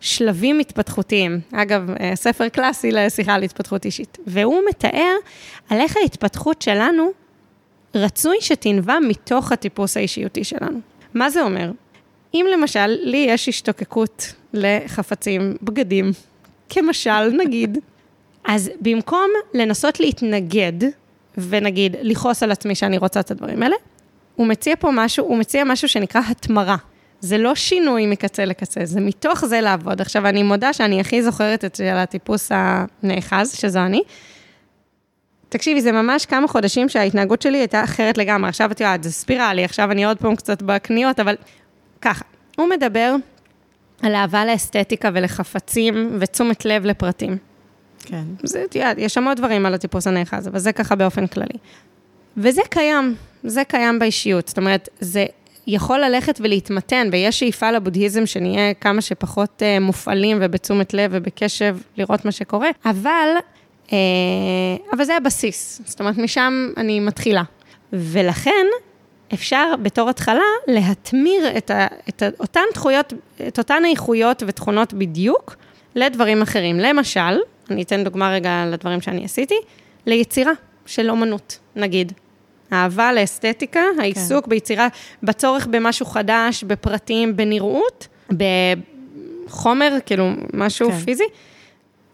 שלבים 0.00 0.58
התפתחותיים. 0.58 1.40
אגב, 1.52 1.90
אה, 2.00 2.12
ספר 2.14 2.48
קלאסי 2.48 2.92
לשיחה 2.92 3.34
על 3.34 3.42
התפתחות 3.42 3.84
אישית. 3.84 4.18
והוא 4.26 4.60
מתאר 4.68 5.14
על 5.70 5.80
איך 5.80 5.96
ההתפתחות 5.96 6.62
שלנו 6.62 7.10
רצוי 7.94 8.36
שתנבע 8.40 8.98
מתוך 9.08 9.52
הטיפוס 9.52 9.96
האישיותי 9.96 10.44
שלנו. 10.44 10.80
מה 11.14 11.30
זה 11.30 11.42
אומר? 11.42 11.70
אם 12.34 12.46
למשל, 12.52 12.86
לי 12.86 13.26
יש 13.28 13.48
השתוקקות 13.48 14.32
לחפצים, 14.52 15.56
בגדים, 15.62 16.10
כמשל, 16.68 17.30
נגיד, 17.30 17.78
אז 18.44 18.70
במקום 18.80 19.30
לנסות 19.54 20.00
להתנגד, 20.00 20.72
ונגיד, 21.38 21.96
לכעוס 22.02 22.42
על 22.42 22.52
עצמי 22.52 22.74
שאני 22.74 22.98
רוצה 22.98 23.20
את 23.20 23.30
הדברים 23.30 23.62
האלה, 23.62 23.76
הוא 24.36 24.46
מציע 24.46 24.74
פה 24.76 24.90
משהו, 24.92 25.26
הוא 25.26 25.38
מציע 25.38 25.64
משהו 25.64 25.88
שנקרא 25.88 26.20
התמרה. 26.30 26.76
זה 27.20 27.38
לא 27.38 27.54
שינוי 27.54 28.06
מקצה 28.06 28.44
לקצה, 28.44 28.80
זה 28.84 29.00
מתוך 29.00 29.44
זה 29.44 29.60
לעבוד. 29.60 30.00
עכשיו, 30.00 30.26
אני 30.26 30.42
מודה 30.42 30.72
שאני 30.72 31.00
הכי 31.00 31.22
זוכרת 31.22 31.64
את 31.64 31.76
של 31.76 31.84
הטיפוס 31.84 32.50
הנאחז, 32.52 33.54
שזו 33.54 33.78
אני. 33.78 34.02
תקשיבי, 35.48 35.80
זה 35.80 35.92
ממש 35.92 36.26
כמה 36.26 36.48
חודשים 36.48 36.88
שההתנהגות 36.88 37.42
שלי 37.42 37.58
הייתה 37.58 37.84
אחרת 37.84 38.18
לגמרי. 38.18 38.48
עכשיו 38.48 38.70
את 38.70 38.80
יודעת, 38.80 39.02
זה 39.02 39.12
ספירלי, 39.12 39.64
עכשיו 39.64 39.90
אני 39.90 40.04
עוד 40.04 40.18
פעם 40.18 40.36
קצת 40.36 40.62
בקניות, 40.62 41.20
אבל 41.20 41.34
ככה. 42.04 42.24
הוא 42.56 42.68
מדבר 42.68 43.14
על 44.02 44.14
אהבה 44.14 44.44
לאסתטיקה 44.44 45.10
ולחפצים 45.14 46.16
ותשומת 46.20 46.64
לב 46.64 46.84
לפרטים. 46.84 47.36
כן. 47.98 48.24
זה, 48.42 48.64
יש 48.96 49.18
המון 49.18 49.34
דברים 49.34 49.66
על 49.66 49.74
הטיפוס 49.74 50.06
הנאחז, 50.06 50.48
אבל 50.48 50.58
זה 50.58 50.72
ככה 50.72 50.94
באופן 50.94 51.26
כללי. 51.26 51.58
וזה 52.36 52.62
קיים, 52.70 53.14
זה 53.44 53.64
קיים 53.64 53.98
באישיות. 53.98 54.48
זאת 54.48 54.58
אומרת, 54.58 54.88
זה 55.00 55.26
יכול 55.66 56.00
ללכת 56.00 56.40
ולהתמתן, 56.42 57.08
ויש 57.12 57.38
שאיפה 57.38 57.70
לבודהיזם 57.70 58.26
שנהיה 58.26 58.74
כמה 58.74 59.00
שפחות 59.00 59.62
uh, 59.62 59.82
מופעלים 59.82 60.38
ובתשומת 60.40 60.94
לב 60.94 61.10
ובקשב 61.14 61.76
לראות 61.96 62.24
מה 62.24 62.32
שקורה, 62.32 62.70
אבל, 62.84 63.28
uh, 63.86 63.92
אבל 64.92 65.04
זה 65.04 65.16
הבסיס. 65.16 65.80
זאת 65.84 66.00
אומרת, 66.00 66.18
משם 66.18 66.68
אני 66.76 67.00
מתחילה. 67.00 67.42
ולכן, 67.92 68.66
אפשר 69.34 69.72
בתור 69.82 70.10
התחלה 70.10 70.42
להטמיר 70.66 71.56
את, 71.56 71.70
ה, 71.70 71.86
את 72.08 72.22
ה, 72.22 72.28
אותן 72.40 72.60
תחויות, 72.74 73.12
את 73.48 73.58
אותן 73.58 73.82
איכויות 73.90 74.42
ותכונות 74.46 74.94
בדיוק 74.94 75.56
לדברים 75.94 76.42
אחרים. 76.42 76.78
למשל, 76.78 77.38
אני 77.70 77.82
אתן 77.82 78.04
דוגמה 78.04 78.32
רגע 78.32 78.64
לדברים 78.66 79.00
שאני 79.00 79.24
עשיתי, 79.24 79.54
ליצירה 80.06 80.52
של 80.86 81.10
אומנות, 81.10 81.58
נגיד. 81.76 82.12
אהבה 82.72 83.12
לאסתטיקה, 83.12 83.80
העיסוק 84.00 84.44
כן. 84.44 84.50
ביצירה, 84.50 84.88
בצורך 85.22 85.66
במשהו 85.70 86.06
חדש, 86.06 86.64
בפרטים, 86.64 87.36
בנראות, 87.36 88.08
בחומר, 89.48 89.96
כאילו, 90.06 90.30
משהו 90.54 90.90
כן. 90.90 90.98
פיזי. 90.98 91.24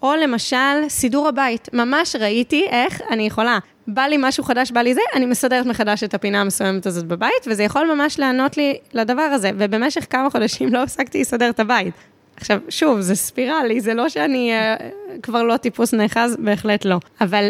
או 0.03 0.15
למשל, 0.15 0.89
סידור 0.89 1.29
הבית. 1.29 1.69
ממש 1.73 2.17
ראיתי 2.17 2.67
איך 2.71 3.01
אני 3.11 3.27
יכולה, 3.27 3.59
בא 3.87 4.03
לי 4.03 4.17
משהו 4.19 4.45
חדש, 4.45 4.71
בא 4.71 4.81
לי 4.81 4.95
זה, 4.95 5.01
אני 5.15 5.27
מסדרת 5.27 5.67
מחדש 5.67 6.05
את 6.05 6.15
הפינה 6.15 6.41
המסוימת 6.41 6.87
הזאת 6.87 7.05
בבית, 7.05 7.47
וזה 7.47 7.63
יכול 7.63 7.95
ממש 7.95 8.19
לענות 8.19 8.57
לי 8.57 8.79
לדבר 8.93 9.23
הזה. 9.23 9.51
ובמשך 9.59 10.07
כמה 10.11 10.31
חודשים 10.31 10.73
לא 10.73 10.83
הפסקתי 10.83 11.21
לסדר 11.21 11.51
את 11.51 11.61
הבית. 11.61 11.95
עכשיו, 12.37 12.59
שוב, 12.69 13.01
זה 13.01 13.15
ספירלי, 13.15 13.81
זה 13.81 13.95
לא 13.95 14.09
שאני 14.09 14.53
uh, 14.53 14.83
כבר 15.23 15.43
לא 15.43 15.57
טיפוס 15.57 15.95
נאחז, 15.95 16.37
בהחלט 16.39 16.85
לא. 16.85 16.97
אבל 17.21 17.49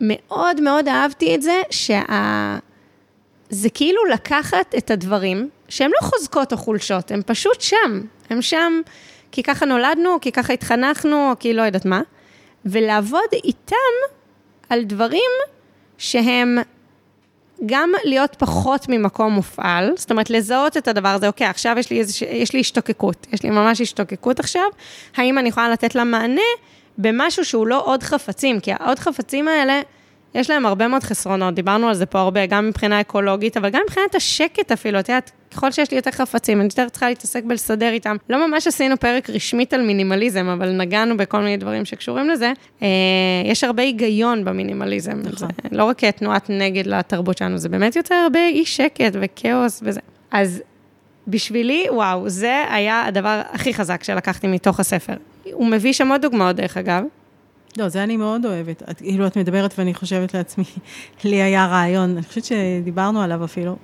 מאוד 0.00 0.60
מאוד 0.60 0.88
אהבתי 0.88 1.34
את 1.34 1.42
זה, 1.42 1.62
שה... 1.70 2.58
זה 3.50 3.70
כאילו 3.70 4.04
לקחת 4.04 4.74
את 4.78 4.90
הדברים, 4.90 5.48
שהם 5.68 5.90
לא 6.02 6.06
חוזקות 6.06 6.52
או 6.52 6.56
חולשות, 6.56 7.10
הם 7.10 7.22
פשוט 7.26 7.60
שם. 7.60 8.00
הם 8.30 8.42
שם 8.42 8.80
כי 9.32 9.42
ככה 9.42 9.66
נולדנו, 9.66 10.20
כי 10.20 10.32
ככה 10.32 10.52
התחנכנו, 10.52 11.32
כי 11.40 11.54
לא 11.54 11.62
יודעת 11.62 11.84
מה, 11.84 12.00
ולעבוד 12.64 13.28
איתם 13.32 13.74
על 14.68 14.84
דברים 14.84 15.30
שהם 15.98 16.58
גם 17.66 17.90
להיות 18.04 18.36
פחות 18.38 18.86
ממקום 18.88 19.32
מופעל, 19.32 19.92
זאת 19.96 20.10
אומרת, 20.10 20.30
לזהות 20.30 20.76
את 20.76 20.88
הדבר 20.88 21.08
הזה, 21.08 21.26
אוקיי, 21.26 21.46
עכשיו 21.46 21.76
יש 21.78 21.90
לי, 21.90 21.98
איזוש... 21.98 22.22
יש 22.22 22.52
לי 22.52 22.60
השתוקקות, 22.60 23.26
יש 23.32 23.42
לי 23.42 23.50
ממש 23.50 23.80
השתוקקות 23.80 24.40
עכשיו, 24.40 24.66
האם 25.16 25.38
אני 25.38 25.48
יכולה 25.48 25.68
לתת 25.68 25.94
לה 25.94 26.04
מענה 26.04 26.40
במשהו 26.98 27.44
שהוא 27.44 27.66
לא 27.66 27.82
עוד 27.84 28.02
חפצים, 28.02 28.60
כי 28.60 28.72
העוד 28.72 28.98
חפצים 28.98 29.48
האלה, 29.48 29.80
יש 30.34 30.50
להם 30.50 30.66
הרבה 30.66 30.88
מאוד 30.88 31.02
חסרונות, 31.02 31.54
דיברנו 31.54 31.88
על 31.88 31.94
זה 31.94 32.06
פה 32.06 32.20
הרבה, 32.20 32.46
גם 32.46 32.68
מבחינה 32.68 33.00
אקולוגית, 33.00 33.56
אבל 33.56 33.70
גם 33.70 33.80
מבחינת 33.84 34.14
השקט 34.14 34.72
אפילו, 34.72 35.00
את 35.00 35.08
יודעת, 35.08 35.30
ככל 35.50 35.72
שיש 35.72 35.90
לי 35.90 35.96
יותר 35.96 36.10
חפצים, 36.10 36.60
אני 36.60 36.66
יותר 36.66 36.88
צריכה 36.88 37.08
להתעסק 37.08 37.44
בלסדר 37.44 37.88
איתם. 37.92 38.16
לא 38.30 38.48
ממש 38.48 38.66
עשינו 38.66 38.96
פרק 38.96 39.30
רשמית 39.30 39.74
על 39.74 39.82
מינימליזם, 39.82 40.46
אבל 40.46 40.72
נגענו 40.72 41.16
בכל 41.16 41.40
מיני 41.40 41.56
דברים 41.56 41.84
שקשורים 41.84 42.30
לזה. 42.30 42.52
אה, 42.82 42.88
יש 43.44 43.64
הרבה 43.64 43.82
היגיון 43.82 44.44
במינימליזם. 44.44 45.20
נכון. 45.24 45.48
זה 45.62 45.76
לא 45.76 45.84
רק 45.84 46.04
תנועת 46.04 46.50
נגד 46.50 46.86
לתרבות 46.86 47.38
שלנו, 47.38 47.58
זה 47.58 47.68
באמת 47.68 47.96
יותר 47.96 48.14
הרבה 48.14 48.46
אי 48.46 48.64
שקט 48.64 49.12
וכאוס 49.12 49.80
וזה. 49.82 50.00
אז 50.30 50.62
בשבילי, 51.28 51.86
וואו, 51.90 52.28
זה 52.28 52.64
היה 52.70 53.04
הדבר 53.06 53.42
הכי 53.52 53.74
חזק 53.74 54.04
שלקחתי 54.04 54.46
מתוך 54.46 54.80
הספר. 54.80 55.14
הוא 55.52 55.66
מביא 55.66 55.92
שם 55.92 56.08
עוד 56.08 56.22
דוגמאות, 56.22 56.56
דרך 56.56 56.76
אגב. 56.76 57.04
לא, 57.76 57.88
זה 57.88 58.02
אני 58.02 58.16
מאוד 58.16 58.46
אוהבת. 58.46 58.82
את, 58.90 58.98
כאילו, 58.98 59.26
את 59.26 59.36
מדברת 59.36 59.74
ואני 59.78 59.94
חושבת 59.94 60.34
לעצמי, 60.34 60.64
לי 61.24 61.42
היה 61.42 61.66
רעיון, 61.66 62.10
אני 62.10 62.22
חושבת 62.22 62.44
שדיברנו 62.44 63.22
עליו 63.22 63.44
אפילו. 63.44 63.76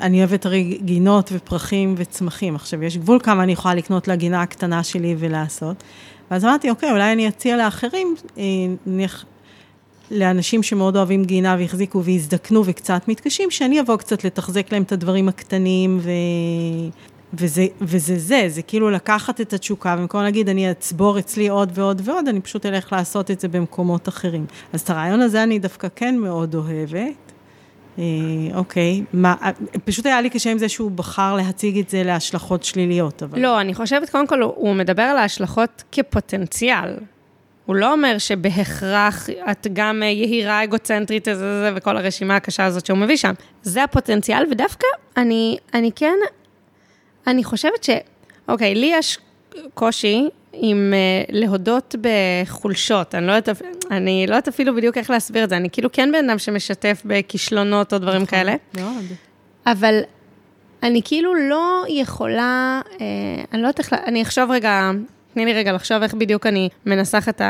אני 0.00 0.18
אוהבת 0.18 0.46
הרי 0.46 0.78
גינות 0.84 1.30
ופרחים 1.32 1.94
וצמחים. 1.96 2.54
עכשיו, 2.54 2.82
יש 2.82 2.96
גבול 2.96 3.18
כמה 3.22 3.42
אני 3.42 3.52
יכולה 3.52 3.74
לקנות 3.74 4.08
לגינה 4.08 4.42
הקטנה 4.42 4.82
שלי 4.82 5.16
ולעשות. 5.18 5.82
ואז 6.30 6.44
אמרתי, 6.44 6.70
אוקיי, 6.70 6.90
אולי 6.90 7.12
אני 7.12 7.28
אציע 7.28 7.56
לאחרים, 7.56 8.14
אה, 8.38 8.42
נניח, 8.86 9.24
לאנשים 10.10 10.62
שמאוד 10.62 10.96
אוהבים 10.96 11.24
גינה 11.24 11.56
והחזיקו 11.58 12.04
והזדקנו 12.04 12.62
וקצת 12.66 13.08
מתקשים, 13.08 13.50
שאני 13.50 13.80
אבוא 13.80 13.96
קצת 13.96 14.24
לתחזק 14.24 14.72
להם 14.72 14.82
את 14.82 14.92
הדברים 14.92 15.28
הקטנים 15.28 15.98
ו... 16.02 16.10
וזה, 17.34 17.66
וזה 17.80 18.18
זה, 18.18 18.44
זה 18.48 18.62
כאילו 18.62 18.90
לקחת 18.90 19.40
את 19.40 19.52
התשוקה, 19.52 19.96
במקום 19.96 20.22
להגיד, 20.22 20.48
אני 20.48 20.70
אצבור 20.70 21.18
אצלי 21.18 21.48
עוד 21.48 21.72
ועוד 21.74 22.02
ועוד, 22.04 22.28
אני 22.28 22.40
פשוט 22.40 22.66
אלך 22.66 22.92
לעשות 22.92 23.30
את 23.30 23.40
זה 23.40 23.48
במקומות 23.48 24.08
אחרים. 24.08 24.46
אז 24.72 24.80
את 24.80 24.90
הרעיון 24.90 25.20
הזה 25.20 25.42
אני 25.42 25.58
דווקא 25.58 25.88
כן 25.96 26.18
מאוד 26.18 26.54
אוהבת. 26.54 27.31
אה, 27.98 28.04
אוקיי, 28.54 29.04
מה, 29.12 29.34
פשוט 29.84 30.06
היה 30.06 30.20
לי 30.20 30.30
קשה 30.30 30.50
עם 30.50 30.58
זה 30.58 30.68
שהוא 30.68 30.90
בחר 30.90 31.36
להציג 31.36 31.78
את 31.78 31.88
זה 31.88 32.02
להשלכות 32.02 32.64
שליליות, 32.64 33.22
אבל... 33.22 33.40
לא, 33.40 33.60
אני 33.60 33.74
חושבת, 33.74 34.10
קודם 34.10 34.26
כל, 34.26 34.42
הוא 34.42 34.74
מדבר 34.74 35.02
על 35.02 35.18
ההשלכות 35.18 35.82
כפוטנציאל. 35.92 36.96
הוא 37.66 37.76
לא 37.76 37.92
אומר 37.92 38.18
שבהכרח 38.18 39.28
את 39.50 39.66
גם 39.72 40.02
יהירה 40.02 40.64
אגוצנטרית 40.64 41.28
וזה, 41.28 41.70
וכל 41.74 41.96
הרשימה 41.96 42.36
הקשה 42.36 42.64
הזאת 42.64 42.86
שהוא 42.86 42.98
מביא 42.98 43.16
שם. 43.16 43.32
זה 43.62 43.84
הפוטנציאל, 43.84 44.46
ודווקא 44.50 44.86
אני, 45.16 45.58
אני 45.74 45.90
כן 45.96 46.16
אני 47.26 47.44
חושבת 47.44 47.84
ש... 47.84 47.90
אוקיי, 48.48 48.74
לי 48.74 48.92
יש 48.94 49.18
קושי 49.74 50.28
עם 50.52 50.92
uh, 50.92 51.30
להודות 51.32 51.94
בחולשות. 52.00 53.14
אני 53.14 53.26
לא, 53.26 53.32
יודעת, 53.32 53.62
אני 53.90 54.24
לא 54.28 54.32
יודעת 54.34 54.48
אפילו 54.48 54.74
בדיוק 54.74 54.98
איך 54.98 55.10
להסביר 55.10 55.44
את 55.44 55.48
זה. 55.48 55.56
אני 55.56 55.70
כאילו 55.70 55.92
כן 55.92 56.12
בן 56.12 56.30
אדם 56.30 56.38
שמשתף 56.38 57.02
בכישלונות 57.04 57.92
או 57.92 57.98
דברים 57.98 58.22
נכון, 58.22 58.26
כאלה. 58.26 58.54
מאוד. 58.74 59.04
אבל 59.66 60.00
אני 60.82 61.00
כאילו 61.04 61.34
לא 61.34 61.84
יכולה, 61.88 62.80
uh, 62.84 62.98
אני 63.52 63.62
לא 63.62 63.66
יודעת 63.66 63.78
איך, 63.78 63.92
אני 63.92 64.22
אחשוב 64.22 64.50
רגע, 64.50 64.90
תני 65.34 65.44
לי 65.44 65.52
רגע 65.52 65.72
לחשוב 65.72 66.02
איך 66.02 66.14
בדיוק 66.14 66.46
אני 66.46 66.68
מנסחת 66.86 67.40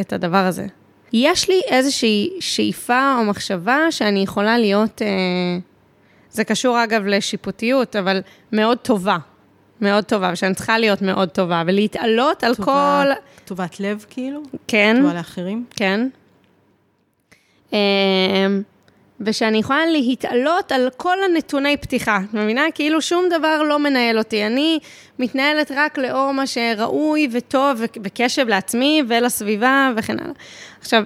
את 0.00 0.12
הדבר 0.12 0.44
הזה. 0.46 0.66
יש 1.12 1.48
לי 1.48 1.60
איזושהי 1.68 2.30
שאיפה 2.40 3.16
או 3.18 3.24
מחשבה 3.24 3.78
שאני 3.90 4.22
יכולה 4.22 4.58
להיות... 4.58 5.02
Uh, 5.02 5.68
זה 6.30 6.44
קשור 6.44 6.84
אגב 6.84 7.06
לשיפוטיות, 7.06 7.96
אבל 7.96 8.20
מאוד 8.52 8.78
טובה. 8.78 9.16
מאוד 9.80 10.04
טובה, 10.04 10.30
ושאני 10.32 10.54
צריכה 10.54 10.78
להיות 10.78 11.02
מאוד 11.02 11.28
טובה, 11.28 11.62
ולהתעלות 11.66 12.44
על 12.44 12.54
טובה, 12.54 13.04
כל... 13.04 13.12
טובת 13.44 13.80
לב 13.80 14.04
כאילו? 14.10 14.42
כן. 14.68 14.96
טובה 15.00 15.14
לאחרים? 15.14 15.64
כן. 15.76 16.08
אמ, 17.72 17.78
ושאני 19.20 19.58
יכולה 19.58 19.86
להתעלות 19.86 20.72
על 20.72 20.88
כל 20.96 21.16
הנתוני 21.24 21.76
פתיחה. 21.76 22.18
את 22.30 22.34
מבינה? 22.34 22.62
כאילו 22.74 23.02
שום 23.02 23.24
דבר 23.38 23.62
לא 23.62 23.78
מנהל 23.78 24.18
אותי. 24.18 24.46
אני 24.46 24.78
מתנהלת 25.18 25.72
רק 25.74 25.98
לאור 25.98 26.32
מה 26.32 26.46
שראוי 26.46 27.28
וטוב 27.32 27.80
וקשב 28.02 28.48
לעצמי 28.48 29.02
ולסביבה 29.08 29.92
וכן 29.96 30.20
הלאה. 30.20 30.32
עכשיו, 30.80 31.04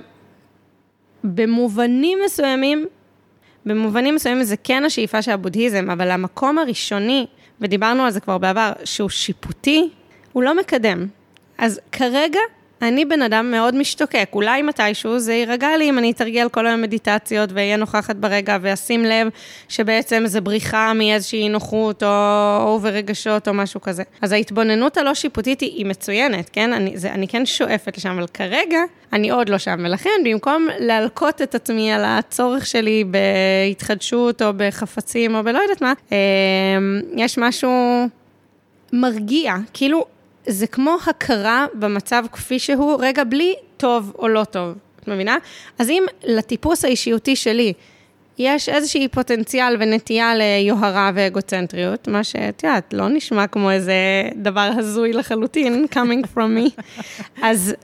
במובנים 1.25 2.19
מסוימים, 2.25 2.87
במובנים 3.67 4.15
מסוימים 4.15 4.43
זה 4.43 4.57
כן 4.65 4.85
השאיפה 4.85 5.23
של 5.23 5.31
הבודהיזם, 5.31 5.91
אבל 5.91 6.11
המקום 6.11 6.59
הראשוני, 6.59 7.27
ודיברנו 7.63 8.05
על 8.05 8.11
זה 8.11 8.21
כבר 8.21 8.39
בעבר, 8.39 8.73
שהוא 8.85 9.11
שיפוטי, 9.11 9.91
הוא 10.33 10.43
לא 10.43 10.57
מקדם. 10.57 11.07
אז 11.59 11.81
כרגע 11.93 12.41
אני 12.83 13.05
בן 13.05 13.23
אדם 13.23 13.51
מאוד 13.51 13.75
משתוקק, 13.75 14.29
אולי 14.33 14.63
מתישהו 14.63 15.19
זה 15.19 15.35
יירגע 15.35 15.77
לי 15.77 15.91
אם 15.91 15.99
אני 15.99 16.11
אתרגל 16.11 16.49
כל 16.49 16.67
היום 16.67 16.83
מדיטציות 16.83 17.53
ואהיה 17.53 17.77
נוכחת 17.77 18.17
ברגע 18.17 18.57
ואשים 18.63 19.05
לב 19.05 19.29
שבעצם 19.69 20.23
זה 20.27 20.41
בריחה 20.41 20.93
מאיזושהי 20.95 21.49
נוחות 21.49 22.03
או 22.03 22.09
אובר 22.61 22.89
רגשות 22.89 23.49
או 23.49 23.55
משהו 23.55 23.81
כזה. 23.81 24.03
אז 24.23 24.33
ההתבוננות 24.33 24.97
הלא 24.97 25.15
שיפוטית 25.15 25.61
היא, 25.61 25.71
היא 25.71 25.87
מצוינת, 25.87 26.51
כן? 26.53 26.73
אני, 26.73 26.99
זה, 26.99 27.11
אני 27.13 27.29
כן 27.29 27.47
שואפת 27.47 27.97
לשם, 27.97 28.11
אבל 28.11 28.27
כרגע 28.27 28.79
אני 29.13 29.31
עוד 29.31 29.49
לא 29.49 29.59
שם, 29.59 29.77
ולכן 29.85 30.11
במקום 30.25 30.69
להלקות 30.79 31.43
את 31.43 31.55
עצמי 31.55 31.93
על 31.93 32.03
הצורך 32.05 32.67
שלי 32.67 33.05
בהתחדשות 33.05 34.43
או 34.43 34.49
בחפצים 34.57 35.35
או 35.35 35.43
בלא 35.43 35.59
יודעת 35.59 35.83
מה, 35.83 35.93
אמ, 36.13 36.17
יש 37.17 37.39
משהו 37.39 38.07
מרגיע, 38.93 39.55
כאילו 39.73 40.07
זה 40.47 40.67
כמו 40.67 40.97
הכרה 41.07 41.67
במצב 41.75 42.25
כפי 42.33 42.59
שהוא, 42.59 42.97
רגע, 43.01 43.25
בלי 43.25 43.55
טוב 43.77 44.13
או 44.19 44.29
לא 44.29 44.45
טוב, 44.45 44.75
את 45.01 45.09
מבינה? 45.09 45.37
אז 45.79 45.91
אם 45.91 46.05
לטיפוס 46.25 46.85
האישיותי 46.85 47.37
שלי 47.37 47.73
יש 48.39 48.69
איזושהי 48.69 49.09
פוטנציאל 49.09 49.77
ונטייה 49.81 50.35
ליוהרה 50.35 51.11
ואגוצנטריות, 51.15 52.09
מה 52.09 52.25
שאת 52.25 52.65
יודעת, 52.65 52.95
לא 52.95 53.09
נשמע 53.09 53.47
כמו 53.47 53.71
איזה 53.71 53.95
דבר 54.37 54.71
הזוי 54.79 55.13
לחלוטין, 55.13 55.87
coming 55.95 56.37
from 56.37 56.59
me, 56.59 56.83
אז... 57.49 57.75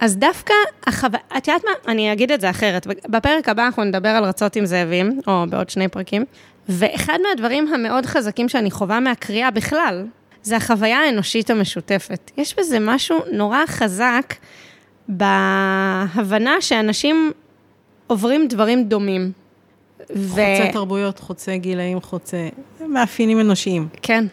אז 0.00 0.16
דווקא 0.16 0.54
החוויה, 0.86 1.20
את 1.36 1.48
יודעת 1.48 1.64
מה? 1.64 1.92
אני 1.92 2.12
אגיד 2.12 2.32
את 2.32 2.40
זה 2.40 2.50
אחרת. 2.50 2.86
בפרק 3.08 3.48
הבא 3.48 3.66
אנחנו 3.66 3.84
נדבר 3.84 4.08
על 4.08 4.24
רצות 4.24 4.56
עם 4.56 4.66
זאבים, 4.66 5.20
או 5.26 5.44
בעוד 5.50 5.70
שני 5.70 5.88
פרקים, 5.88 6.24
ואחד 6.68 7.18
מהדברים 7.28 7.74
המאוד 7.74 8.06
חזקים 8.06 8.48
שאני 8.48 8.70
חווה 8.70 9.00
מהקריאה 9.00 9.50
בכלל, 9.50 10.04
זה 10.42 10.56
החוויה 10.56 10.98
האנושית 10.98 11.50
המשותפת. 11.50 12.30
יש 12.36 12.58
בזה 12.58 12.78
משהו 12.80 13.18
נורא 13.32 13.66
חזק 13.66 14.34
בהבנה 15.08 16.60
שאנשים 16.60 17.32
עוברים 18.06 18.48
דברים 18.48 18.84
דומים. 18.84 19.32
ו... 20.16 20.30
חוצה 20.30 20.68
תרבויות, 20.72 21.18
חוצה 21.18 21.56
גילאים, 21.56 22.00
חוצה... 22.00 22.48
מאפיינים 22.86 23.40
אנושיים. 23.40 23.88
כן. 24.02 24.24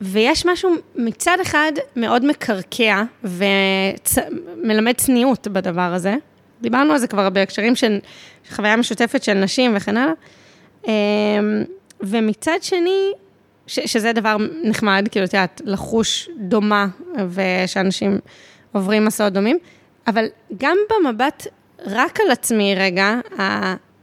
ויש 0.00 0.46
משהו 0.46 0.70
מצד 0.96 1.36
אחד 1.42 1.72
מאוד 1.96 2.24
מקרקע 2.24 3.02
ומלמד 3.24 4.92
צ... 4.92 5.04
צניעות 5.04 5.48
בדבר 5.48 5.92
הזה. 5.94 6.14
דיברנו 6.62 6.92
על 6.92 6.98
זה 6.98 7.06
כבר 7.06 7.30
בהקשרים 7.30 7.76
של 7.76 7.98
חוויה 8.50 8.76
משותפת 8.76 9.22
של 9.22 9.34
נשים 9.34 9.72
וכן 9.76 9.96
הלאה. 9.96 10.12
אמ, 10.86 10.92
ומצד 12.00 12.58
שני, 12.62 13.12
ש, 13.72 13.78
שזה 13.86 14.12
דבר 14.12 14.36
נחמד, 14.64 15.08
כאילו, 15.10 15.26
את 15.26 15.34
יודעת, 15.34 15.60
לחוש 15.64 16.28
דומה, 16.38 16.86
ושאנשים 17.28 18.18
עוברים 18.72 19.04
מסעות 19.04 19.32
דומים, 19.32 19.58
אבל 20.06 20.26
גם 20.58 20.76
במבט 20.90 21.46
רק 21.86 22.20
על 22.20 22.30
עצמי 22.30 22.74
רגע, 22.74 23.14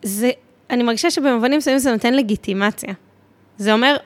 זה, 0.04 0.32
אני 0.70 0.84
מרגישה 0.84 1.12
שבמובנים 1.12 1.58
מסוימים 1.58 1.80
זה 1.80 1.92
נותן 1.92 2.14
לגיטימציה. 2.14 2.94
זה 3.58 3.74
אומר, 3.74 3.98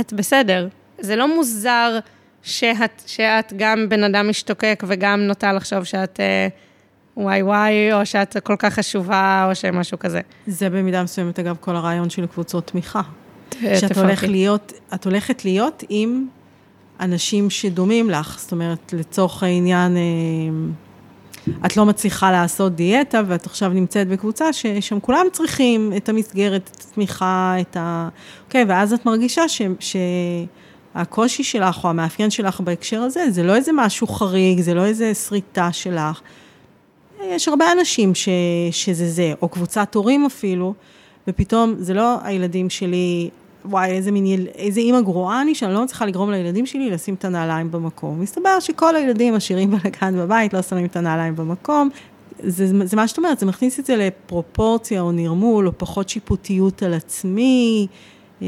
את 0.00 0.12
בסדר. 0.12 0.68
זה 0.98 1.16
לא 1.16 1.34
מוזר 1.34 1.98
שאת, 2.42 3.02
שאת 3.06 3.52
גם 3.56 3.88
בן 3.88 4.04
אדם 4.04 4.28
משתוקק 4.28 4.82
וגם 4.86 5.20
נוטה 5.20 5.52
לחשוב 5.52 5.84
שאת 5.84 6.20
אה, 6.20 6.48
וואי 7.16 7.42
וואי, 7.42 7.92
או 7.92 8.06
שאת 8.06 8.36
כל 8.44 8.56
כך 8.58 8.74
חשובה, 8.74 9.46
או 9.50 9.54
שמשהו 9.54 9.98
כזה. 9.98 10.20
זה 10.46 10.70
במידה 10.70 11.02
מסוימת, 11.02 11.38
אגב, 11.38 11.56
כל 11.60 11.76
הרעיון 11.76 12.10
של 12.10 12.26
קבוצות 12.26 12.66
תמיכה. 12.66 13.00
שאת 13.80 13.98
הולכת 13.98 14.28
להיות, 14.28 14.72
את 14.94 15.04
הולכת 15.04 15.44
להיות 15.44 15.84
עם 15.88 16.26
אנשים 17.00 17.50
שדומים 17.50 18.10
לך, 18.10 18.36
זאת 18.40 18.52
אומרת, 18.52 18.94
לצורך 18.96 19.42
העניין, 19.42 19.96
אה, 19.96 20.02
את 21.66 21.76
לא 21.76 21.86
מצליחה 21.86 22.32
לעשות 22.32 22.74
דיאטה, 22.74 23.22
ואת 23.26 23.46
עכשיו 23.46 23.68
נמצאת 23.68 24.08
בקבוצה 24.08 24.52
ששם 24.52 25.00
כולם 25.00 25.26
צריכים 25.32 25.92
את 25.96 26.08
המסגרת, 26.08 26.70
את 26.72 26.84
התמיכה, 26.90 27.54
את 27.60 27.76
ה... 27.76 28.08
אוקיי, 28.46 28.64
ואז 28.68 28.92
את 28.92 29.06
מרגישה 29.06 29.48
ש... 29.48 29.62
שהקושי 30.94 31.44
שלך, 31.44 31.84
או 31.84 31.90
המאפיין 31.90 32.30
שלך 32.30 32.60
בהקשר 32.60 33.00
הזה, 33.00 33.30
זה 33.30 33.42
לא 33.42 33.54
איזה 33.54 33.70
משהו 33.74 34.06
חריג, 34.06 34.60
זה 34.60 34.74
לא 34.74 34.84
איזה 34.84 35.14
שריטה 35.14 35.72
שלך. 35.72 36.20
יש 37.24 37.48
הרבה 37.48 37.72
אנשים 37.72 38.14
ש... 38.14 38.28
שזה 38.70 39.10
זה, 39.10 39.32
או 39.42 39.48
קבוצת 39.48 39.94
הורים 39.94 40.26
אפילו, 40.26 40.74
ופתאום 41.28 41.74
זה 41.78 41.94
לא 41.94 42.16
הילדים 42.22 42.70
שלי, 42.70 43.30
וואי, 43.64 43.90
איזה 43.90 44.10
מין, 44.10 44.26
יל... 44.26 44.46
איזה 44.54 44.80
אימא 44.80 45.00
גרועה 45.00 45.42
אני, 45.42 45.54
שאני 45.54 45.74
לא 45.74 45.84
מצליחה 45.84 46.06
לגרום 46.06 46.30
לילדים 46.30 46.66
שלי 46.66 46.90
לשים 46.90 47.14
את 47.14 47.24
הנעליים 47.24 47.70
במקום. 47.70 48.20
מסתבר 48.20 48.60
שכל 48.60 48.96
הילדים 48.96 49.34
עשירים 49.34 49.70
בלגן 49.70 50.16
בבית 50.16 50.54
לא 50.54 50.62
שמים 50.62 50.84
את 50.84 50.96
הנעליים 50.96 51.36
במקום. 51.36 51.90
זה, 52.38 52.86
זה 52.86 52.96
מה 52.96 53.08
שאת 53.08 53.18
אומרת, 53.18 53.38
זה 53.38 53.46
מכניס 53.46 53.80
את 53.80 53.86
זה 53.86 53.96
לפרופורציה 53.96 55.00
או 55.00 55.12
נרמול, 55.12 55.66
או 55.66 55.72
פחות 55.78 56.08
שיפוטיות 56.08 56.82
על 56.82 56.94
עצמי. 56.94 57.86
אה, 58.42 58.46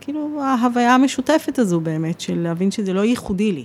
כאילו, 0.00 0.40
ההוויה 0.42 0.94
המשותפת 0.94 1.58
הזו 1.58 1.80
באמת, 1.80 2.20
של 2.20 2.38
להבין 2.38 2.70
שזה 2.70 2.92
לא 2.92 3.04
ייחודי 3.04 3.52
לי. 3.52 3.64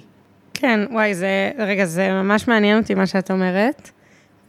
כן, 0.54 0.80
וואי, 0.92 1.16
זה, 1.16 1.52
רגע, 1.58 1.86
זה 1.86 2.10
ממש 2.12 2.48
מעניין 2.48 2.78
אותי 2.78 2.96
מה 2.96 3.06
שאת 3.08 3.32
אומרת. 3.32 3.90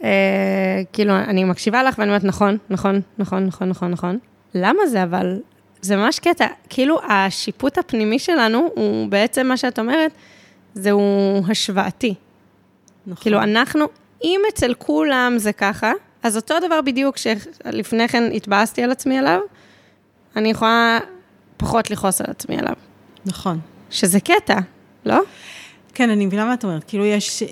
אה, 0.04 0.82
כאילו, 0.92 1.16
אני 1.16 1.44
מקשיבה 1.44 1.82
לך 1.82 1.98
ואני 1.98 2.10
אומרת, 2.10 2.24
נכון, 2.24 2.56
נכון, 2.70 3.00
נכון, 3.18 3.46
נכון, 3.46 3.68
נכון, 3.68 3.90
נכון. 3.90 4.18
למה 4.54 4.86
זה 4.86 5.02
אבל? 5.02 5.38
זה 5.82 5.96
ממש 5.96 6.18
קטע, 6.18 6.46
כאילו 6.68 6.98
השיפוט 7.08 7.78
הפנימי 7.78 8.18
שלנו 8.18 8.68
הוא 8.74 9.08
בעצם 9.08 9.46
מה 9.46 9.56
שאת 9.56 9.78
אומרת, 9.78 10.12
זהו 10.74 11.00
השוואתי. 11.48 12.14
נכון. 13.06 13.22
כאילו 13.22 13.42
אנחנו, 13.42 13.86
אם 14.24 14.40
אצל 14.48 14.74
כולם 14.74 15.34
זה 15.36 15.52
ככה, 15.52 15.92
אז 16.22 16.36
אותו 16.36 16.54
דבר 16.66 16.80
בדיוק 16.80 17.16
שלפני 17.16 18.08
כן 18.08 18.32
התבאסתי 18.34 18.82
על 18.82 18.90
עצמי 18.90 19.18
עליו, 19.18 19.40
אני 20.36 20.50
יכולה 20.50 20.98
פחות 21.56 21.90
לכעוס 21.90 22.20
על 22.20 22.26
עצמי 22.30 22.58
עליו. 22.58 22.74
נכון. 23.26 23.58
שזה 23.90 24.20
קטע, 24.20 24.58
לא? 25.04 25.20
כן, 25.94 26.10
אני 26.10 26.26
מבינה 26.26 26.44
מה 26.44 26.54
את 26.54 26.64
אומרת. 26.64 26.84
כאילו 26.84 27.04
יש... 27.04 27.42
אה... 27.42 27.48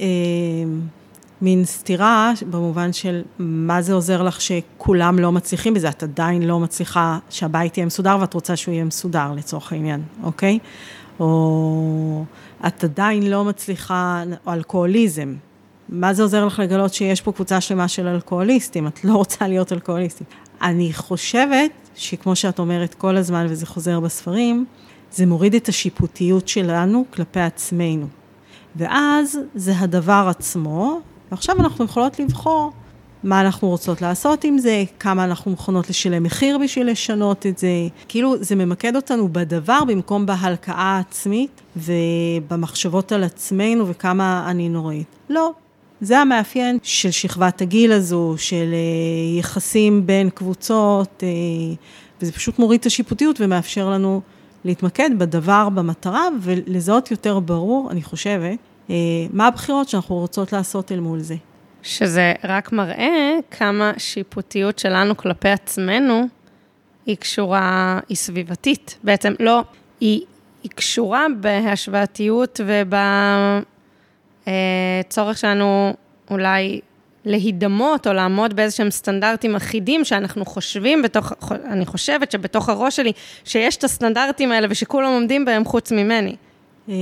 מין 1.43 1.65
סתירה 1.65 2.33
במובן 2.51 2.93
של 2.93 3.23
מה 3.39 3.83
זה 3.83 3.93
עוזר 3.93 4.23
לך 4.23 4.41
שכולם 4.41 5.19
לא 5.19 5.33
מצליחים 5.33 5.75
בזה, 5.75 5.89
את 5.89 6.03
עדיין 6.03 6.43
לא 6.43 6.61
מצליחה 6.61 7.19
שהבית 7.31 7.77
יהיה 7.77 7.87
מסודר 7.87 8.17
ואת 8.21 8.35
רוצה 8.35 8.57
שהוא 8.57 8.75
יהיה 8.75 8.85
מסודר 8.85 9.33
לצורך 9.37 9.73
העניין, 9.73 10.03
אוקיי? 10.23 10.59
או 11.21 12.25
את 12.67 12.85
עדיין 12.85 13.31
לא 13.31 13.45
מצליחה, 13.45 14.23
או 14.47 14.53
אלכוהוליזם. 14.53 15.35
מה 15.89 16.15
זה 16.15 16.23
עוזר 16.23 16.45
לך 16.45 16.59
לגלות 16.59 16.95
שיש 16.95 17.21
פה 17.21 17.33
קבוצה 17.33 17.61
שלמה 17.61 17.89
של 17.89 18.07
אלכוהוליסטים? 18.07 18.87
את 18.87 19.05
לא 19.05 19.13
רוצה 19.13 19.49
להיות 19.49 19.73
אלכוהוליסטית. 19.73 20.27
אני 20.63 20.93
חושבת 20.93 21.71
שכמו 21.95 22.37
שאת 22.37 22.59
אומרת 22.59 22.95
כל 22.95 23.17
הזמן, 23.17 23.47
וזה 23.49 23.67
חוזר 23.67 24.01
בספרים, 24.01 24.65
זה 25.13 25.27
מוריד 25.27 25.55
את 25.55 25.69
השיפוטיות 25.69 26.49
שלנו 26.49 27.05
כלפי 27.11 27.41
עצמנו. 27.41 28.07
ואז 28.77 29.39
זה 29.55 29.73
הדבר 29.79 30.27
עצמו, 30.31 31.01
ועכשיו 31.31 31.61
אנחנו 31.61 31.85
יכולות 31.85 32.19
לבחור 32.19 32.73
מה 33.25 33.41
אנחנו 33.41 33.69
רוצות 33.69 34.03
לעשות 34.03 34.45
עם 34.45 34.59
זה, 34.59 34.85
כמה 35.01 35.25
אנחנו 35.25 35.51
מוכנות 35.51 35.91
לשלם 35.91 36.23
מחיר 36.23 36.59
בשביל 36.59 36.91
לשנות 36.91 37.47
את 37.47 37.59
זה. 37.59 37.69
כאילו, 38.09 38.45
זה 38.45 38.57
ממקד 38.57 38.97
אותנו 38.97 39.29
בדבר 39.33 39.85
במקום 39.85 40.27
בהלקאה 40.27 40.75
העצמית 40.83 41.61
ובמחשבות 41.77 43.13
על 43.13 43.25
עצמנו 43.25 43.89
וכמה 43.89 44.47
אני 44.51 44.69
נוראית. 44.69 45.07
לא. 45.29 45.53
זה 46.01 46.19
המאפיין 46.19 46.79
של 46.83 47.11
שכבת 47.11 47.61
הגיל 47.61 47.93
הזו, 47.93 48.35
של 48.37 48.71
אה, 48.73 49.39
יחסים 49.39 50.07
בין 50.07 50.31
קבוצות, 50.31 51.23
אה, 51.23 51.29
וזה 52.23 52.33
פשוט 52.33 52.59
מוריד 52.59 52.81
את 52.81 52.87
השיפוטיות 52.87 53.41
ומאפשר 53.41 53.91
לנו 53.91 54.21
להתמקד 54.65 55.11
בדבר, 55.19 55.69
במטרה, 55.69 56.29
ולזהות 56.41 57.11
יותר 57.11 57.39
ברור, 57.41 57.91
אני 57.91 58.03
חושבת, 58.03 58.59
מה 59.33 59.47
הבחירות 59.47 59.89
שאנחנו 59.89 60.17
רוצות 60.17 60.53
לעשות 60.53 60.93
אל 60.93 61.01
מול 61.01 61.21
זה. 61.21 61.37
שזה 61.83 62.33
רק 62.45 62.73
מראה 62.73 63.33
כמה 63.51 63.93
שיפוטיות 63.99 64.79
שלנו 64.79 65.17
כלפי 65.17 65.49
עצמנו 65.49 66.23
היא 67.07 67.17
קשורה, 67.17 68.01
היא 68.09 68.17
סביבתית. 68.17 68.99
בעצם 69.05 69.35
לא, 69.41 69.63
היא, 70.01 70.21
היא 70.63 70.71
קשורה 70.75 71.27
בהשוואתיות 71.41 72.61
ובצורך 75.07 75.39
שלנו 75.39 75.95
אולי 76.31 76.81
להידמות 77.25 78.07
או 78.07 78.13
לעמוד 78.13 78.57
באיזשהם 78.57 78.91
סטנדרטים 78.91 79.57
אחידים 79.57 80.05
שאנחנו 80.05 80.45
חושבים 80.45 81.03
בתוך, 81.03 81.33
אני 81.65 81.87
חושבת 81.87 82.31
שבתוך 82.31 82.69
הראש 82.69 82.97
שלי, 82.97 83.13
שיש 83.45 83.77
את 83.77 83.85
הסטנדרטים 83.85 84.53
האלה 84.53 84.67
ושכולם 84.71 85.09
עומדים 85.09 85.45
בהם 85.45 85.65
חוץ 85.65 85.93
ממני. 85.93 86.37
אה, 86.89 86.95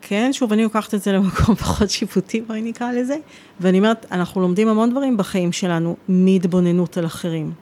כן, 0.00 0.30
שוב, 0.32 0.52
אני 0.52 0.62
לוקחת 0.62 0.94
את 0.94 1.02
זה 1.02 1.12
למקום 1.12 1.54
פחות 1.64 1.90
שיפוטי, 1.90 2.40
בואי 2.40 2.62
נקרא 2.62 2.92
לזה. 2.92 3.16
ואני 3.60 3.78
אומרת, 3.78 4.06
אנחנו 4.12 4.40
לומדים 4.40 4.68
המון 4.68 4.90
דברים 4.90 5.16
בחיים 5.16 5.52
שלנו 5.52 5.96
מהתבוננות 6.08 6.96
על 6.96 7.06
אחרים. 7.06 7.52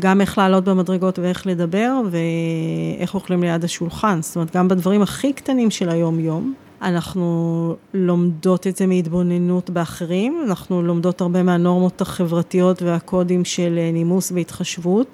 גם 0.00 0.20
איך 0.20 0.38
לעלות 0.38 0.64
במדרגות 0.64 1.18
ואיך 1.18 1.46
לדבר, 1.46 2.00
ואיך 2.10 3.14
אוכלים 3.14 3.42
ליד 3.42 3.64
השולחן. 3.64 4.22
זאת 4.22 4.36
אומרת, 4.36 4.56
גם 4.56 4.68
בדברים 4.68 5.02
הכי 5.02 5.32
קטנים 5.32 5.70
של 5.70 5.88
היום-יום, 5.88 6.54
אנחנו 6.82 7.76
לומדות 7.94 8.66
את 8.66 8.76
זה 8.76 8.86
מהתבוננות 8.86 9.70
באחרים, 9.70 10.42
אנחנו 10.46 10.82
לומדות 10.82 11.20
הרבה 11.20 11.42
מהנורמות 11.42 12.00
החברתיות 12.00 12.82
והקודים 12.82 13.44
של 13.44 13.78
אה, 13.78 13.90
נימוס 13.92 14.32
והתחשבות, 14.32 15.06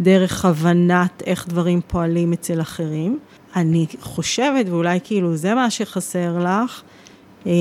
דרך 0.00 0.44
הבנת 0.44 1.22
איך 1.26 1.48
דברים 1.48 1.80
פועלים 1.86 2.32
אצל 2.32 2.60
אחרים. 2.60 3.18
אני 3.56 3.86
חושבת, 4.00 4.68
ואולי 4.68 4.98
כאילו 5.04 5.36
זה 5.36 5.54
מה 5.54 5.70
שחסר 5.70 6.38
לך, 6.38 6.82
אה, 7.46 7.52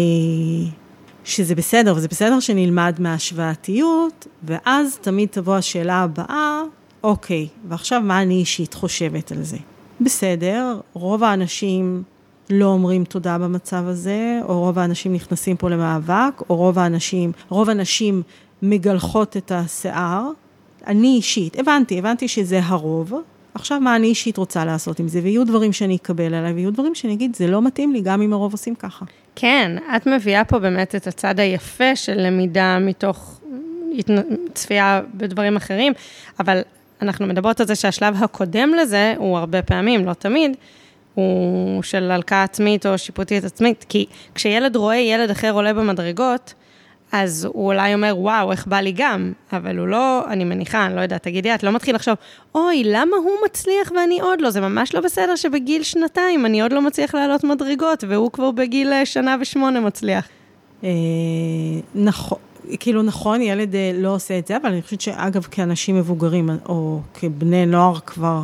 שזה 1.24 1.56
בסדר, 1.56 1.94
וזה 1.96 2.08
בסדר 2.08 2.40
שנלמד 2.40 2.96
מהשוואתיות, 3.00 4.28
ואז 4.44 4.98
תמיד 5.02 5.30
תבוא 5.30 5.56
השאלה 5.56 5.96
הבאה, 5.96 6.62
אוקיי, 7.04 7.48
ועכשיו 7.68 8.02
מה 8.02 8.22
אני 8.22 8.34
אישית 8.34 8.74
חושבת 8.74 9.32
על 9.32 9.44
זה? 9.44 9.58
בסדר, 10.02 10.80
רוב 10.94 11.24
האנשים 11.24 12.04
לא 12.50 12.66
אומרים 12.66 13.04
תודה 13.04 13.38
במצב 13.38 13.84
הזה, 13.88 14.40
או 14.44 14.60
רוב 14.60 14.80
האנשים 14.80 15.14
נכנסים 15.14 15.58
פה 15.58 15.70
למאבק, 15.70 16.42
או 16.50 16.56
רוב 16.56 16.80
האנשים, 16.80 17.32
רוב 17.50 17.70
הנשים 17.70 18.22
מגלחות 18.62 19.38
את 19.38 19.52
השיער. 19.52 20.30
אני 20.88 21.08
אישית, 21.08 21.60
הבנתי, 21.60 22.00
הבנתי 22.00 22.28
שזה 22.28 22.60
הרוב. 22.64 23.14
עכשיו, 23.54 23.80
מה 23.80 23.96
אני 23.96 24.08
אישית 24.08 24.38
רוצה 24.38 24.66
לעשות 24.66 25.00
עם 25.00 25.08
זה? 25.08 25.20
ויהיו 25.24 25.44
דברים 25.44 25.74
שאני 25.74 25.96
אקבל 25.96 26.34
עליי, 26.34 26.54
ויהיו 26.54 26.72
דברים 26.72 26.96
שאני 26.96 27.14
אגיד, 27.14 27.36
זה 27.36 27.48
לא 27.48 27.62
מתאים 27.62 27.94
לי, 27.94 28.02
גם 28.02 28.22
אם 28.22 28.34
הרוב 28.34 28.52
עושים 28.52 28.76
ככה. 28.76 29.06
כן, 29.36 29.78
את 29.96 30.08
מביאה 30.08 30.44
פה 30.44 30.60
באמת 30.60 30.96
את 30.96 31.08
הצד 31.08 31.40
היפה 31.40 31.96
של 31.96 32.28
למידה 32.28 32.80
מתוך 32.80 33.42
צפייה 34.54 35.02
בדברים 35.14 35.56
אחרים, 35.56 35.94
אבל 36.40 36.62
אנחנו 37.02 37.28
מדברות 37.28 37.60
על 37.60 37.68
זה 37.68 37.76
שהשלב 37.76 38.24
הקודם 38.24 38.74
לזה, 38.82 39.14
הוא 39.18 39.38
הרבה 39.38 39.62
פעמים, 39.62 40.06
לא 40.06 40.14
תמיד, 40.14 40.58
הוא 41.14 41.84
של 41.84 42.12
הלקאה 42.12 42.44
עצמית 42.44 42.86
או 42.86 42.98
שיפוטית 42.98 43.44
עצמית, 43.44 43.86
כי 43.90 44.06
כשילד 44.36 44.76
רואה 44.76 44.96
ילד 44.96 45.30
אחר 45.30 45.52
עולה 45.52 45.74
במדרגות, 45.74 46.54
אז 47.12 47.48
הוא 47.54 47.68
אולי 47.68 47.94
אומר, 47.94 48.14
וואו, 48.18 48.52
איך 48.52 48.68
בא 48.68 48.78
לי 48.78 48.94
גם, 48.96 49.32
אבל 49.54 49.78
הוא 49.78 49.88
לא, 49.88 50.24
אני 50.28 50.44
מניחה, 50.44 50.86
אני 50.86 50.96
לא 50.96 51.02
יודעת, 51.02 51.24
תגידי, 51.24 51.56
את 51.56 51.64
לא 51.64 51.72
מתחיל 51.72 51.96
לחשוב, 51.96 52.16
אוי, 52.56 52.84
למה 52.86 53.18
הוא 53.18 53.32
מצליח 53.46 53.92
ואני 53.96 54.22
עוד 54.22 54.42
לא? 54.42 54.50
זה 54.50 54.62
ממש 54.62 54.96
לא 54.96 55.02
בסדר 55.02 55.36
שבגיל 55.36 55.84
שנתיים 55.84 56.46
אני 56.46 56.62
עוד 56.62 56.74
לא 56.74 56.82
מצליח 56.82 57.16
לעלות 57.16 57.44
מדרגות, 57.44 58.04
והוא 58.08 58.32
כבר 58.32 58.52
בגיל 58.52 58.94
אה, 58.94 59.06
שנה 59.06 59.36
ושמונה 59.42 59.80
מצליח. 59.80 60.28
אה, 60.84 60.90
נכון. 61.96 62.38
כאילו 62.80 63.02
נכון, 63.02 63.42
ילד 63.42 63.76
אה, 63.76 63.92
לא 63.96 64.16
עושה 64.16 64.38
את 64.38 64.48
זה, 64.48 64.58
אבל 64.58 64.70
אני 64.70 64.82
חושבת 64.82 65.02
שאגב, 65.02 65.48
כאנשים 65.52 65.96
מבוגרים, 65.96 66.50
או 66.70 67.00
כבני 67.14 67.66
נוער 67.66 68.00
כבר, 68.00 68.42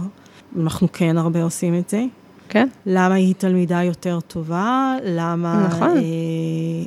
אנחנו 0.60 0.88
כן 0.94 1.18
הרבה 1.18 1.44
עושים 1.44 1.80
את 1.80 1.90
זה. 1.90 2.04
כן. 2.50 2.68
למה 2.86 3.16
היא 3.16 3.36
תלמידה 3.38 3.84
יותר 3.84 4.20
טובה, 4.20 4.96
למה... 5.04 5.68
נכון. 5.70 5.98
אה, 5.98 6.04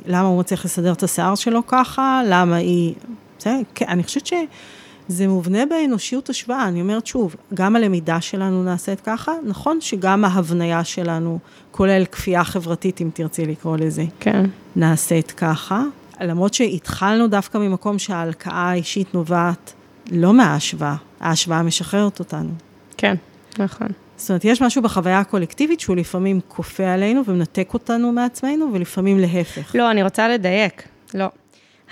למה 0.05 0.27
הוא 0.27 0.39
מצליח 0.39 0.65
לסדר 0.65 0.91
את 0.91 1.03
השיער 1.03 1.35
שלו 1.35 1.67
ככה, 1.67 2.21
למה 2.25 2.55
היא... 2.55 2.93
זה, 3.39 3.59
כן, 3.75 3.85
אני 3.89 4.03
חושבת 4.03 4.25
שזה 4.25 5.27
מובנה 5.27 5.65
באנושיות 5.65 6.29
השוואה. 6.29 6.67
אני 6.67 6.81
אומרת 6.81 7.07
שוב, 7.07 7.35
גם 7.53 7.75
הלמידה 7.75 8.21
שלנו 8.21 8.63
נעשית 8.63 9.01
ככה, 9.01 9.31
נכון 9.45 9.81
שגם 9.81 10.25
ההבניה 10.25 10.83
שלנו, 10.83 11.39
כולל 11.71 12.05
כפייה 12.05 12.43
חברתית, 12.43 13.01
אם 13.01 13.09
תרצי 13.13 13.45
לקרוא 13.45 13.77
לזה, 13.77 14.03
כן. 14.19 14.45
נעשית 14.75 15.31
ככה. 15.31 15.83
למרות 16.21 16.53
שהתחלנו 16.53 17.27
דווקא 17.27 17.57
ממקום 17.57 17.99
שההלקאה 17.99 18.53
האישית 18.53 19.13
נובעת 19.13 19.73
לא 20.11 20.33
מההשוואה, 20.33 20.95
ההשוואה 21.19 21.63
משחררת 21.63 22.19
אותנו. 22.19 22.49
כן, 22.97 23.15
נכון. 23.59 23.87
זאת 24.21 24.29
אומרת, 24.29 24.45
יש 24.45 24.61
משהו 24.61 24.81
בחוויה 24.81 25.19
הקולקטיבית 25.19 25.79
שהוא 25.79 25.95
לפעמים 25.95 26.39
כופה 26.47 26.93
עלינו 26.93 27.21
ומנתק 27.25 27.69
אותנו 27.73 28.11
מעצמנו, 28.11 28.69
ולפעמים 28.73 29.19
להפך. 29.19 29.75
לא, 29.75 29.91
אני 29.91 30.03
רוצה 30.03 30.27
לדייק. 30.27 30.83
לא. 31.13 31.25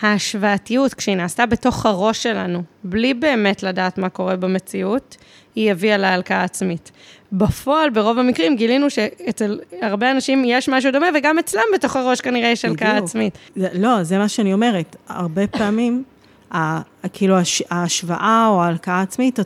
ההשוואתיות, 0.01 0.93
כשהיא 0.93 1.15
נעשתה 1.15 1.45
בתוך 1.45 1.85
הראש 1.85 2.23
שלנו, 2.23 2.63
בלי 2.83 3.13
באמת 3.13 3.63
לדעת 3.63 3.97
מה 3.97 4.09
קורה 4.09 4.35
במציאות, 4.35 5.17
היא 5.55 5.71
הביאה 5.71 5.97
להלקאה 5.97 6.43
עצמית. 6.43 6.91
בפועל, 7.31 7.89
ברוב 7.89 8.19
המקרים, 8.19 8.55
גילינו 8.55 8.89
שאצל 8.89 9.59
הרבה 9.81 10.11
אנשים 10.11 10.43
יש 10.45 10.69
משהו 10.69 10.91
דומה, 10.91 11.07
וגם 11.15 11.39
אצלם 11.39 11.63
בתוך 11.73 11.95
הראש 11.95 12.21
כנראה 12.21 12.49
יש 12.49 12.65
הלקאה 12.65 12.97
עצמית. 12.97 13.37
לא, 13.55 14.03
זה 14.03 14.17
מה 14.17 14.29
שאני 14.29 14.53
אומרת. 14.53 14.95
הרבה 15.07 15.47
פעמים, 15.47 16.03
כאילו 17.13 17.35
ההשוואה 17.69 18.47
או 18.49 18.63
ההלקאה 18.63 18.95
העצמית 18.95 19.39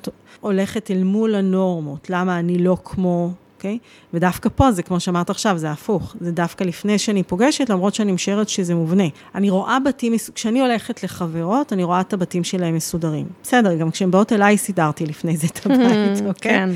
הולכת 0.43 0.91
אל 0.91 1.03
מול 1.03 1.35
הנורמות. 1.35 2.09
למה 2.09 2.39
אני 2.39 2.57
לא 2.57 2.77
כמו, 2.83 3.31
אוקיי? 3.55 3.77
ודווקא 4.13 4.49
פה 4.55 4.71
זה, 4.71 4.83
כמו 4.83 4.99
שאמרת 4.99 5.29
עכשיו, 5.29 5.57
זה 5.57 5.71
הפוך. 5.71 6.15
זה 6.21 6.31
דווקא 6.31 6.63
לפני 6.63 6.97
שאני 6.97 7.23
פוגשת, 7.23 7.69
למרות 7.69 7.95
שאני 7.95 8.11
משערת 8.11 8.49
שזה 8.49 8.75
מובנה. 8.75 9.03
אני 9.35 9.49
רואה 9.49 9.77
בתים, 9.79 10.13
כשאני 10.35 10.61
הולכת 10.61 11.03
לחברות, 11.03 11.73
אני 11.73 11.83
רואה 11.83 12.01
את 12.01 12.13
הבתים 12.13 12.43
שלהם 12.43 12.75
מסודרים. 12.75 13.25
בסדר, 13.43 13.75
גם 13.75 13.91
כשהן 13.91 14.11
באות 14.11 14.33
אליי, 14.33 14.57
סידרתי 14.57 15.05
לפני 15.05 15.37
זה 15.37 15.47
את 15.47 15.59
הבית, 15.65 16.25
אוקיי? 16.27 16.51
כן. 16.51 16.69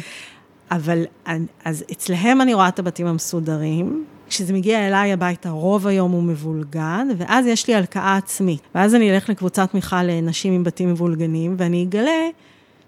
אבל, 0.71 1.03
אז 1.65 1.83
אצלהם 1.91 2.41
אני 2.41 2.53
רואה 2.53 2.67
את 2.67 2.79
הבתים 2.79 3.07
המסודרים, 3.07 4.05
כשזה 4.29 4.53
מגיע 4.53 4.87
אליי 4.87 5.13
הביתה, 5.13 5.49
רוב 5.49 5.87
היום 5.87 6.11
הוא 6.11 6.23
מבולגן, 6.23 7.07
ואז 7.17 7.45
יש 7.45 7.67
לי 7.67 7.75
הלקאה 7.75 8.17
עצמית. 8.17 8.61
ואז 8.75 8.95
אני 8.95 9.11
אלך 9.11 9.29
לקבוצת 9.29 9.71
תמיכה 9.71 10.03
לנשים 10.03 10.53
עם 10.53 10.63
בתים 10.63 10.89
מבולגנים, 10.89 11.55
ואני 11.57 11.83
אגלה 11.83 12.29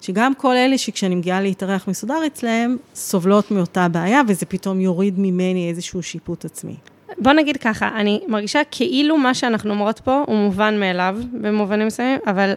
שגם 0.02 0.34
כל 0.36 0.56
אלה 0.56 0.78
שכשאני 0.78 1.16
מגיעה 1.16 1.42
להתארח 1.42 1.88
מסודר 1.88 2.26
אצלהם, 2.28 2.78
סובלות 2.96 3.52
מאותה 3.52 3.88
בעיה, 3.88 4.22
וזה 4.28 4.46
פתאום 4.46 4.82
יוריד 4.82 5.14
ממני 5.18 5.70
איזשהו 5.70 6.04
שיפוט 6.04 6.46
עצמי. 6.46 6.76
בוא 7.18 7.32
נגיד 7.34 7.58
ככה, 7.58 7.90
אני 7.96 8.22
מרגישה 8.28 8.62
כאילו 8.72 9.18
מה 9.18 9.34
שאנחנו 9.34 9.72
אומרות 9.72 10.00
פה 10.00 10.24
הוא 10.28 10.36
מובן 10.36 10.80
מאליו, 10.80 11.18
במובנים 11.42 11.88
מסוימים, 11.88 12.20
אבל 12.28 12.54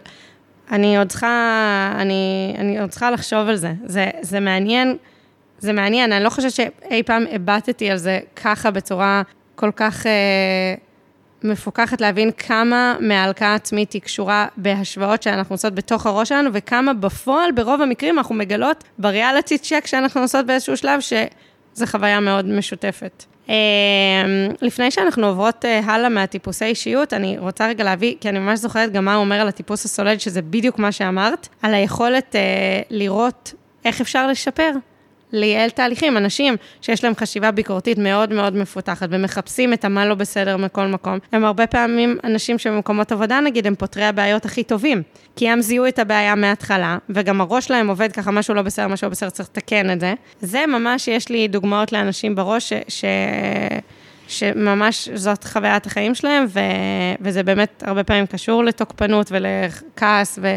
אני 0.71 0.97
עוד 0.97 1.07
צריכה, 1.07 1.93
אני, 1.95 2.53
אני 2.57 2.79
עוד 2.79 2.89
צריכה 2.89 3.11
לחשוב 3.11 3.47
על 3.47 3.55
זה. 3.55 3.73
זה, 3.85 4.09
זה 4.21 4.39
מעניין, 4.39 4.97
זה 5.59 5.73
מעניין, 5.73 6.11
אני 6.11 6.23
לא 6.23 6.29
חושבת 6.29 6.51
שאי 6.51 7.03
פעם 7.03 7.23
הבטתי 7.31 7.89
על 7.89 7.97
זה 7.97 8.19
ככה 8.35 8.71
בצורה 8.71 9.21
כל 9.55 9.71
כך... 9.75 10.05
אה, 10.07 10.75
מפוקחת 11.43 12.01
להבין 12.01 12.31
כמה 12.31 12.95
מההלקאה 12.99 13.51
העצמית 13.51 13.93
היא 13.93 14.01
קשורה 14.01 14.47
בהשוואות 14.57 15.23
שאנחנו 15.23 15.53
עושות 15.53 15.75
בתוך 15.75 16.05
הראש 16.05 16.29
שלנו, 16.29 16.49
וכמה 16.53 16.93
בפועל, 16.93 17.51
ברוב 17.51 17.81
המקרים, 17.81 18.17
אנחנו 18.17 18.35
מגלות 18.35 18.83
בריאליטי 18.97 19.57
צ'ק 19.57 19.87
שאנחנו 19.87 20.21
עושות 20.21 20.45
באיזשהו 20.45 20.77
שלב, 20.77 20.99
שזו 20.99 21.85
חוויה 21.85 22.19
מאוד 22.19 22.45
משותפת. 22.45 23.25
אמ, 23.49 23.53
לפני 24.61 24.91
שאנחנו 24.91 25.27
עוברות 25.27 25.65
אה, 25.65 25.79
הלאה 25.79 26.09
מהטיפוסי 26.09 26.65
אישיות, 26.65 27.13
אני 27.13 27.37
רוצה 27.37 27.67
רגע 27.67 27.83
להביא, 27.83 28.15
כי 28.21 28.29
אני 28.29 28.39
ממש 28.39 28.59
זוכרת 28.59 28.91
גם 28.91 29.05
מה 29.05 29.15
הוא 29.15 29.23
אומר 29.23 29.35
על 29.35 29.47
הטיפוס 29.47 29.85
הסולד, 29.85 30.19
שזה 30.19 30.41
בדיוק 30.41 30.79
מה 30.79 30.91
שאמרת, 30.91 31.47
על 31.61 31.73
היכולת 31.73 32.35
אה, 32.35 32.41
לראות 32.89 33.53
איך 33.85 34.01
אפשר 34.01 34.27
לשפר 34.27 34.71
לייעל 35.33 35.69
תהליכים. 35.69 36.17
אנשים 36.17 36.55
שיש 36.81 37.03
להם 37.03 37.13
חשיבה 37.15 37.51
ביקורתית 37.51 37.97
מאוד 37.97 38.33
מאוד 38.33 38.55
מפותחת 38.55 39.07
ומחפשים 39.11 39.73
את 39.73 39.85
המה 39.85 40.05
לא 40.05 40.15
בסדר 40.15 40.57
מכל 40.57 40.87
מקום, 40.87 41.19
הם 41.31 41.45
הרבה 41.45 41.67
פעמים 41.67 42.17
אנשים 42.23 42.59
שבמקומות 42.59 43.11
עבודה, 43.11 43.39
נגיד, 43.39 43.67
הם 43.67 43.75
פותרי 43.75 44.05
הבעיות 44.05 44.45
הכי 44.45 44.63
טובים. 44.63 45.01
כי 45.35 45.49
הם 45.49 45.61
זיהו 45.61 45.87
את 45.87 45.99
הבעיה 45.99 46.35
מההתחלה, 46.35 46.97
וגם 47.09 47.41
הראש 47.41 47.65
שלהם 47.65 47.87
עובד 47.87 48.11
ככה, 48.11 48.31
משהו 48.31 48.53
לא 48.53 48.61
בסדר, 48.61 48.87
משהו 48.87 49.07
לא 49.07 49.11
בסדר, 49.11 49.29
צריך 49.29 49.49
לתקן 49.49 49.91
את 49.91 49.99
זה. 49.99 50.13
זה 50.41 50.65
ממש, 50.67 51.07
יש 51.07 51.29
לי 51.29 51.47
דוגמאות 51.47 51.91
לאנשים 51.91 52.35
בראש 52.35 52.73
ש... 52.73 52.73
ש... 52.87 53.05
שממש 54.27 55.09
זאת 55.13 55.43
חוויית 55.43 55.85
החיים 55.85 56.15
שלהם, 56.15 56.45
ו... 56.49 56.59
וזה 57.21 57.43
באמת 57.43 57.83
הרבה 57.85 58.03
פעמים 58.03 58.25
קשור 58.25 58.63
לתוקפנות 58.63 59.31
ולכעס, 59.31 60.39
ו... 60.41 60.55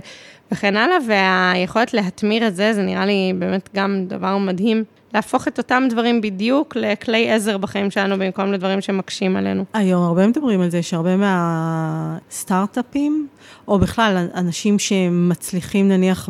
וכן 0.52 0.76
הלאה, 0.76 0.96
והיכולת 1.08 1.94
להתמיר 1.94 2.46
את 2.46 2.56
זה, 2.56 2.72
זה 2.72 2.82
נראה 2.82 3.06
לי 3.06 3.32
באמת 3.38 3.68
גם 3.74 4.04
דבר 4.06 4.38
מדהים. 4.38 4.84
להפוך 5.14 5.48
את 5.48 5.58
אותם 5.58 5.82
דברים 5.90 6.20
בדיוק 6.20 6.76
לכלי 6.76 7.30
עזר 7.30 7.58
בחיים 7.58 7.90
שלנו, 7.90 8.18
במקום 8.18 8.52
לדברים 8.52 8.80
שמקשים 8.80 9.36
עלינו. 9.36 9.64
היום 9.74 10.02
הרבה 10.02 10.26
מדברים 10.26 10.60
על 10.60 10.70
זה, 10.70 10.82
שהרבה 10.82 11.16
מהסטארט-אפים, 11.16 13.28
או 13.68 13.78
בכלל 13.78 14.28
אנשים 14.34 14.78
שמצליחים 14.78 15.88
נניח 15.88 16.28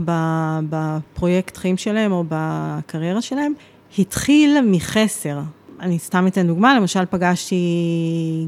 בפרויקט 0.71 1.57
חיים 1.57 1.77
שלהם 1.77 2.13
או 2.13 2.25
בקריירה 2.29 3.23
שלהם, 3.23 3.53
התחיל 3.99 4.57
מחסר. 4.65 5.39
אני 5.81 5.99
סתם 5.99 6.27
אתן 6.27 6.47
דוגמה, 6.47 6.77
למשל 6.77 7.05
פגשתי 7.11 7.57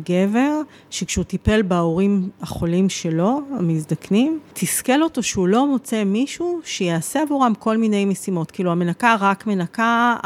גבר, 0.04 0.60
שכשהוא 0.90 1.24
טיפל 1.24 1.62
בהורים 1.62 2.28
החולים 2.40 2.88
שלו, 2.88 3.40
המזדקנים, 3.58 4.38
תסכל 4.52 5.02
אותו 5.02 5.22
שהוא 5.22 5.48
לא 5.48 5.66
מוצא 5.66 6.04
מישהו 6.04 6.60
שיעשה 6.64 7.22
עבורם 7.22 7.52
כל 7.58 7.76
מיני 7.76 8.04
משימות. 8.04 8.50
כאילו, 8.50 8.72
המנקה 8.72 9.16
רק 9.20 9.46
מנקה, 9.46 10.16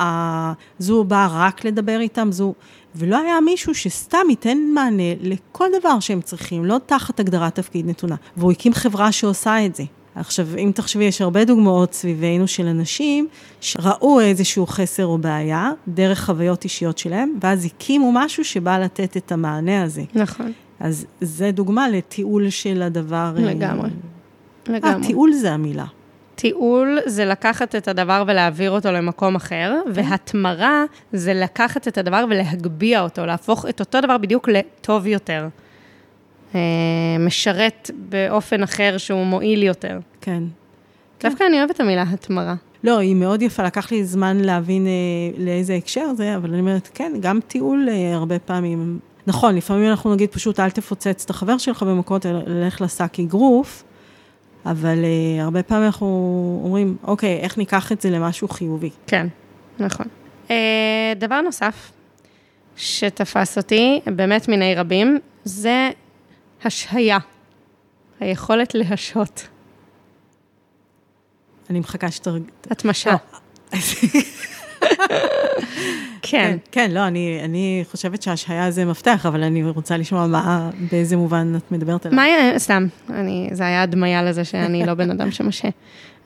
זו 0.78 1.04
באה 1.04 1.28
רק 1.30 1.64
לדבר 1.64 2.00
איתם, 2.00 2.32
זו... 2.32 2.54
ולא 2.94 3.18
היה 3.18 3.40
מישהו 3.40 3.74
שסתם 3.74 4.30
ייתן 4.30 4.58
מענה 4.74 5.14
לכל 5.20 5.68
דבר 5.80 6.00
שהם 6.00 6.20
צריכים, 6.20 6.64
לא 6.64 6.80
תחת 6.86 7.20
הגדרת 7.20 7.54
תפקיד 7.54 7.86
נתונה. 7.86 8.16
והוא 8.36 8.52
הקים 8.52 8.72
חברה 8.72 9.12
שעושה 9.12 9.66
את 9.66 9.74
זה. 9.74 9.84
עכשיו, 10.14 10.46
אם 10.59 10.72
תחשבי, 10.75 11.05
יש 11.05 11.20
הרבה 11.20 11.44
דוגמאות 11.44 11.94
סביבנו 11.94 12.48
של 12.48 12.66
אנשים 12.66 13.29
שראו 13.61 14.20
איזשהו 14.20 14.66
חסר 14.66 15.07
או 15.07 15.18
בעיה 15.18 15.70
דרך 15.88 16.25
חוויות 16.25 16.64
אישיות 16.64 16.98
שלהם, 16.98 17.35
ואז 17.40 17.64
הקימו 17.64 18.11
משהו 18.14 18.44
שבא 18.44 18.79
לתת 18.79 19.16
את 19.16 19.33
המענה 19.33 19.83
הזה. 19.83 20.03
נכון. 20.14 20.53
אז 20.81 21.07
זה 21.20 21.51
דוגמה 21.51 21.88
לתיעול 21.88 22.51
של 22.51 22.83
הדבר. 22.83 23.35
אה, 23.37 23.42
לגמרי. 23.42 23.90
לגמרי. 24.68 25.03
אה, 25.03 25.07
תיעול 25.07 25.33
זה 25.33 25.53
המילה. 25.53 25.87
תיעול 26.35 26.98
זה 27.07 27.25
לקחת 27.25 27.75
את 27.75 27.88
הדבר 27.88 28.25
ולהעביר 28.27 28.70
אותו 28.70 28.92
למקום 28.92 29.35
אחר, 29.35 29.75
כן. 29.85 29.90
והתמרה 29.94 30.85
זה 31.12 31.35
לקחת 31.35 31.88
את 31.88 31.98
הדבר 31.98 32.25
ולהגביה 32.31 33.03
אותו, 33.03 33.27
להפוך 33.27 33.66
את 33.68 33.81
אותו 33.81 34.01
דבר 34.01 34.18
בדיוק 34.18 34.48
לטוב 34.48 35.07
יותר. 35.07 35.48
אה, 36.54 36.60
משרת 37.20 37.90
באופן 38.08 38.62
אחר 38.62 38.98
שהוא 38.98 39.24
מועיל 39.24 39.62
יותר. 39.62 39.98
כן. 40.20 40.42
דווקא 41.22 41.44
אני 41.48 41.58
אוהבת 41.58 41.70
את 41.70 41.80
המילה 41.80 42.02
התמרה. 42.02 42.54
לא, 42.84 42.98
היא 42.98 43.14
מאוד 43.14 43.42
יפה, 43.42 43.62
לקח 43.62 43.92
לי 43.92 44.04
זמן 44.04 44.36
להבין 44.36 44.86
אה, 44.86 44.92
לאיזה 45.44 45.74
הקשר 45.74 46.14
זה, 46.16 46.36
אבל 46.36 46.50
אני 46.50 46.60
אומרת, 46.60 46.88
כן, 46.94 47.12
גם 47.20 47.40
טיול 47.46 47.88
אה, 47.90 48.14
הרבה 48.14 48.38
פעמים. 48.38 48.98
נכון, 49.26 49.56
לפעמים 49.56 49.90
אנחנו 49.90 50.14
נגיד 50.14 50.30
פשוט 50.30 50.60
אל 50.60 50.70
תפוצץ 50.70 51.24
את 51.24 51.30
החבר 51.30 51.58
שלך 51.58 51.82
במכות, 51.82 52.26
אלא 52.26 52.66
לך 52.66 52.80
לשק 52.80 53.20
אגרוף, 53.20 53.84
אבל 54.66 54.98
אה, 55.04 55.44
הרבה 55.44 55.62
פעמים 55.62 55.84
אנחנו 55.84 56.60
אומרים, 56.64 56.96
אוקיי, 57.04 57.38
איך 57.40 57.58
ניקח 57.58 57.92
את 57.92 58.00
זה 58.00 58.10
למשהו 58.10 58.48
חיובי? 58.48 58.90
כן, 59.06 59.26
נכון. 59.78 60.06
אה, 60.50 61.12
דבר 61.16 61.40
נוסף 61.40 61.92
שתפס 62.76 63.58
אותי, 63.58 64.00
באמת 64.06 64.48
מיני 64.48 64.74
רבים, 64.74 65.18
זה 65.44 65.90
השהיה. 66.64 67.18
היכולת 68.20 68.75
להשהות. 68.75 69.48
אני 71.70 71.81
מחכה 71.81 72.11
שתרג... 72.11 72.42
התמשה. 72.70 73.16
אה. 73.75 73.79
כן. 76.22 76.57
כן, 76.72 76.90
לא, 76.90 77.07
אני, 77.07 77.40
אני 77.44 77.85
חושבת 77.90 78.22
שהשהיה 78.22 78.70
זה 78.70 78.85
מפתח, 78.85 79.27
אבל 79.27 79.42
אני 79.42 79.64
רוצה 79.64 79.96
לשמוע 79.96 80.27
מה, 80.27 80.70
באיזה 80.90 81.16
מובן 81.16 81.53
את 81.57 81.72
מדברת 81.72 82.07
עליו. 82.07 82.16
מה 82.16 82.22
היה, 82.22 82.59
סתם, 82.59 82.87
אני, 83.11 83.48
זה 83.53 83.66
היה 83.66 83.83
הדמיה 83.83 84.22
לזה 84.22 84.44
שאני 84.44 84.87
לא 84.87 84.94
בן 84.94 85.11
אדם 85.11 85.31
שמשה. 85.31 85.68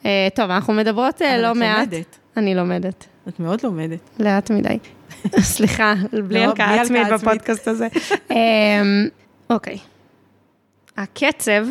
אה, 0.05 0.29
טוב, 0.35 0.51
אנחנו 0.51 0.73
מדברות 0.73 1.23
אבל 1.23 1.43
לא 1.43 1.53
את 1.53 1.57
מעט. 1.57 1.89
לומדת. 1.93 2.19
אני 2.37 2.55
לומדת. 2.55 3.07
את 3.29 3.41
מאוד 3.41 3.63
לומדת. 3.63 3.99
לאט 4.19 4.51
מדי. 4.51 4.79
סליחה, 5.41 5.95
בלי 6.13 6.21
לא, 6.21 6.27
בלי 6.29 6.45
הלקאה 6.45 6.83
עצמית. 6.83 7.09
בפודקאסט 7.13 7.69
הזה. 7.69 7.89
אמ, 8.31 8.37
אוקיי. 9.51 9.79
הקצב, 10.97 11.67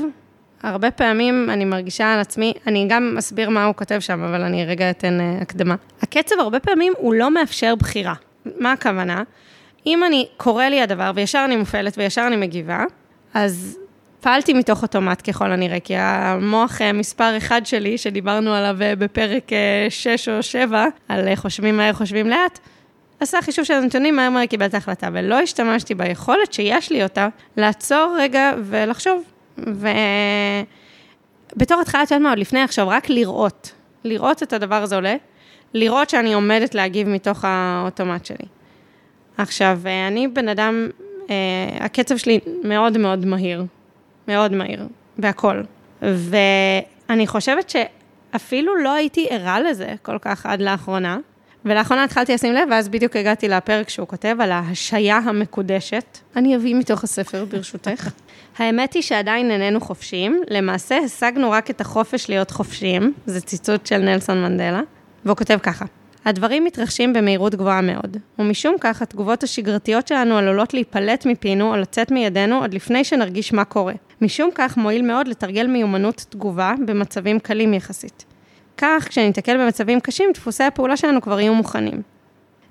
הרבה 0.63 0.91
פעמים 0.91 1.49
אני 1.49 1.65
מרגישה 1.65 2.13
על 2.13 2.19
עצמי, 2.19 2.53
אני 2.67 2.85
גם 2.89 3.15
אסביר 3.19 3.49
מה 3.49 3.65
הוא 3.65 3.75
כותב 3.75 3.99
שם, 3.99 4.23
אבל 4.23 4.41
אני 4.41 4.65
רגע 4.65 4.89
אתן 4.89 5.19
אה, 5.21 5.37
הקדמה. 5.41 5.75
הקצב 6.01 6.35
הרבה 6.39 6.59
פעמים 6.59 6.93
הוא 6.97 7.13
לא 7.13 7.31
מאפשר 7.31 7.75
בחירה. 7.75 8.13
מה 8.59 8.71
הכוונה? 8.71 9.23
אם 9.85 10.03
אני, 10.03 10.27
קורה 10.37 10.69
לי 10.69 10.81
הדבר, 10.81 11.11
וישר 11.15 11.41
אני 11.45 11.55
מופעלת 11.55 11.97
וישר 11.97 12.23
אני 12.27 12.35
מגיבה, 12.35 12.83
אז 13.33 13.77
פעלתי 14.21 14.53
מתוך 14.53 14.81
אוטומט 14.81 15.29
ככל 15.29 15.51
הנראה, 15.51 15.79
כי 15.79 15.95
המוח 15.97 16.81
אה, 16.81 16.93
מספר 16.93 17.37
אחד 17.37 17.65
שלי, 17.65 17.97
שדיברנו 17.97 18.53
עליו 18.53 18.81
אה, 18.81 18.95
בפרק 18.95 19.51
6 19.89 20.29
או 20.29 20.43
7, 20.43 20.85
על 21.07 21.35
חושבים 21.35 21.77
מהר, 21.77 21.93
חושבים 21.93 22.27
לאט, 22.27 22.59
עשה 23.19 23.41
חישוב 23.41 23.65
של 23.65 23.73
הנתונים, 23.73 24.15
מהר 24.15 24.29
מהר 24.29 24.45
קיבל 24.45 24.65
את 24.65 24.73
ההחלטה, 24.73 25.09
ולא 25.13 25.39
השתמשתי 25.39 25.95
ביכולת 25.95 26.53
שיש 26.53 26.89
לי 26.89 27.03
אותה, 27.03 27.27
לעצור 27.57 28.15
רגע 28.19 28.53
ולחשוב. 28.63 29.23
ובתור 29.57 30.67
התחלה, 31.81 32.03
את 32.03 32.11
יודעת 32.11 32.21
מה, 32.21 32.29
עוד 32.29 32.39
לפני 32.39 32.61
עכשיו, 32.61 32.89
רק 32.89 33.09
לראות, 33.09 33.71
לראות 34.03 34.43
את 34.43 34.53
הדבר 34.53 34.83
הזה 34.83 34.95
עולה, 34.95 35.15
לראות 35.73 36.09
שאני 36.09 36.33
עומדת 36.33 36.75
להגיב 36.75 37.09
מתוך 37.09 37.45
האוטומט 37.47 38.25
שלי. 38.25 38.45
עכשיו, 39.37 39.79
אה, 39.85 40.07
אני 40.07 40.27
בן 40.27 40.47
אדם, 40.47 40.89
אה, 41.29 41.35
הקצב 41.79 42.17
שלי 42.17 42.39
מאוד 42.63 42.97
מאוד 42.97 43.25
מהיר, 43.25 43.65
מאוד 44.27 44.51
מהיר, 44.51 44.87
בהכל. 45.17 45.61
ואני 46.01 47.27
חושבת 47.27 47.69
שאפילו 47.69 48.75
לא 48.75 48.93
הייתי 48.93 49.27
ערה 49.29 49.59
לזה 49.59 49.93
כל 50.01 50.17
כך 50.21 50.45
עד 50.45 50.61
לאחרונה. 50.61 51.17
ולאחרונה 51.65 52.03
התחלתי 52.03 52.33
לשים 52.33 52.53
לב, 52.53 52.67
ואז 52.71 52.89
בדיוק 52.89 53.15
הגעתי 53.15 53.47
לפרק 53.47 53.89
שהוא 53.89 54.07
כותב 54.07 54.35
על 54.39 54.51
ההשעיה 54.51 55.17
המקודשת. 55.17 56.17
אני 56.35 56.55
אביא 56.55 56.75
מתוך 56.75 57.03
הספר, 57.03 57.45
ברשותך. 57.45 58.09
האמת 58.57 58.93
היא 58.93 59.01
שעדיין 59.03 59.51
איננו 59.51 59.81
חופשיים, 59.81 60.41
למעשה 60.49 60.97
השגנו 60.97 61.51
רק 61.51 61.69
את 61.69 61.81
החופש 61.81 62.29
להיות 62.29 62.51
חופשיים, 62.51 63.13
זה 63.25 63.41
ציטוט 63.41 63.85
של 63.85 63.97
נלסון 63.97 64.41
מנדלה, 64.41 64.81
והוא 65.25 65.37
כותב 65.37 65.57
ככה: 65.63 65.85
הדברים 66.25 66.63
מתרחשים 66.63 67.13
במהירות 67.13 67.55
גבוהה 67.55 67.81
מאוד, 67.81 68.17
ומשום 68.39 68.75
כך 68.81 69.01
התגובות 69.01 69.43
השגרתיות 69.43 70.07
שלנו 70.07 70.37
עלולות 70.37 70.73
להיפלט 70.73 71.25
מפינו 71.25 71.73
או 71.73 71.77
לצאת 71.77 72.11
מידינו 72.11 72.61
עוד 72.61 72.73
לפני 72.73 73.03
שנרגיש 73.03 73.53
מה 73.53 73.65
קורה. 73.65 73.93
משום 74.21 74.49
כך 74.55 74.77
מועיל 74.77 75.01
מאוד 75.01 75.27
לתרגל 75.27 75.67
מיומנות 75.67 76.25
תגובה 76.29 76.73
במצבים 76.85 77.39
קלים 77.39 77.73
יחסית. 77.73 78.34
כך, 78.77 79.05
כשניתקל 79.09 79.57
במצבים 79.57 79.99
קשים, 79.99 80.29
דפוסי 80.33 80.63
הפעולה 80.63 80.97
שלנו 80.97 81.21
כבר 81.21 81.39
יהיו 81.39 81.53
מוכנים. 81.53 82.01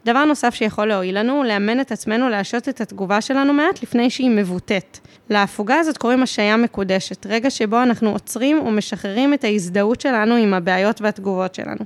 דבר 0.05 0.25
נוסף 0.25 0.55
שיכול 0.55 0.87
להועיל 0.87 1.19
לנו, 1.19 1.43
לאמן 1.43 1.81
את 1.81 1.93
עצמנו 1.93 2.29
להשעות 2.29 2.69
את 2.69 2.81
התגובה 2.81 3.21
שלנו 3.21 3.53
מעט 3.53 3.83
לפני 3.83 4.11
שהיא 4.11 4.31
מבוטאת. 4.31 4.99
להפוגה 5.31 5.79
הזאת 5.79 5.99
קוראים 5.99 6.23
השעיה 6.23 6.57
מקודשת, 6.57 7.27
רגע 7.27 7.51
שבו 7.51 7.83
אנחנו 7.83 8.11
עוצרים 8.11 8.67
ומשחררים 8.67 9.35
את 9.35 9.45
ההזדהות 9.45 10.01
שלנו 10.01 10.35
עם 10.35 10.55
הבעיות 10.55 11.01
והתגובות 11.01 11.55
שלנו. 11.55 11.85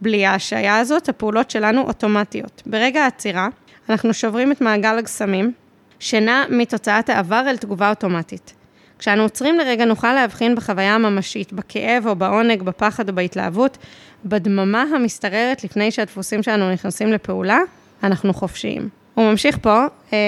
בלי 0.00 0.26
ההשעיה 0.26 0.78
הזאת, 0.78 1.08
הפעולות 1.08 1.50
שלנו 1.50 1.82
אוטומטיות. 1.82 2.62
ברגע 2.66 3.04
העצירה, 3.04 3.48
אנחנו 3.90 4.14
שוברים 4.14 4.52
את 4.52 4.60
מעגל 4.60 4.98
הקסמים, 4.98 5.52
שנע 5.98 6.44
מתוצאת 6.50 7.08
העבר 7.08 7.44
אל 7.46 7.56
תגובה 7.56 7.90
אוטומטית. 7.90 8.54
כשאנו 8.98 9.22
עוצרים 9.22 9.58
לרגע 9.58 9.84
נוכל 9.84 10.12
להבחין 10.12 10.54
בחוויה 10.54 10.94
הממשית, 10.94 11.52
בכאב 11.52 12.06
או 12.06 12.16
בעונג, 12.16 12.62
בפחד 12.62 13.08
או 13.08 13.14
בהתלהבות, 13.14 13.78
בדממה 14.24 14.82
המשתררת 14.82 15.64
לפני 15.64 15.90
שהדפוסים 15.90 16.42
שלנו 16.42 16.72
נכנסים 16.72 17.12
לפעולה, 17.12 17.58
אנחנו 18.02 18.34
חופשיים. 18.34 18.88
הוא 19.14 19.30
ממשיך 19.30 19.58
פה, 19.62 19.84
אה, 20.12 20.18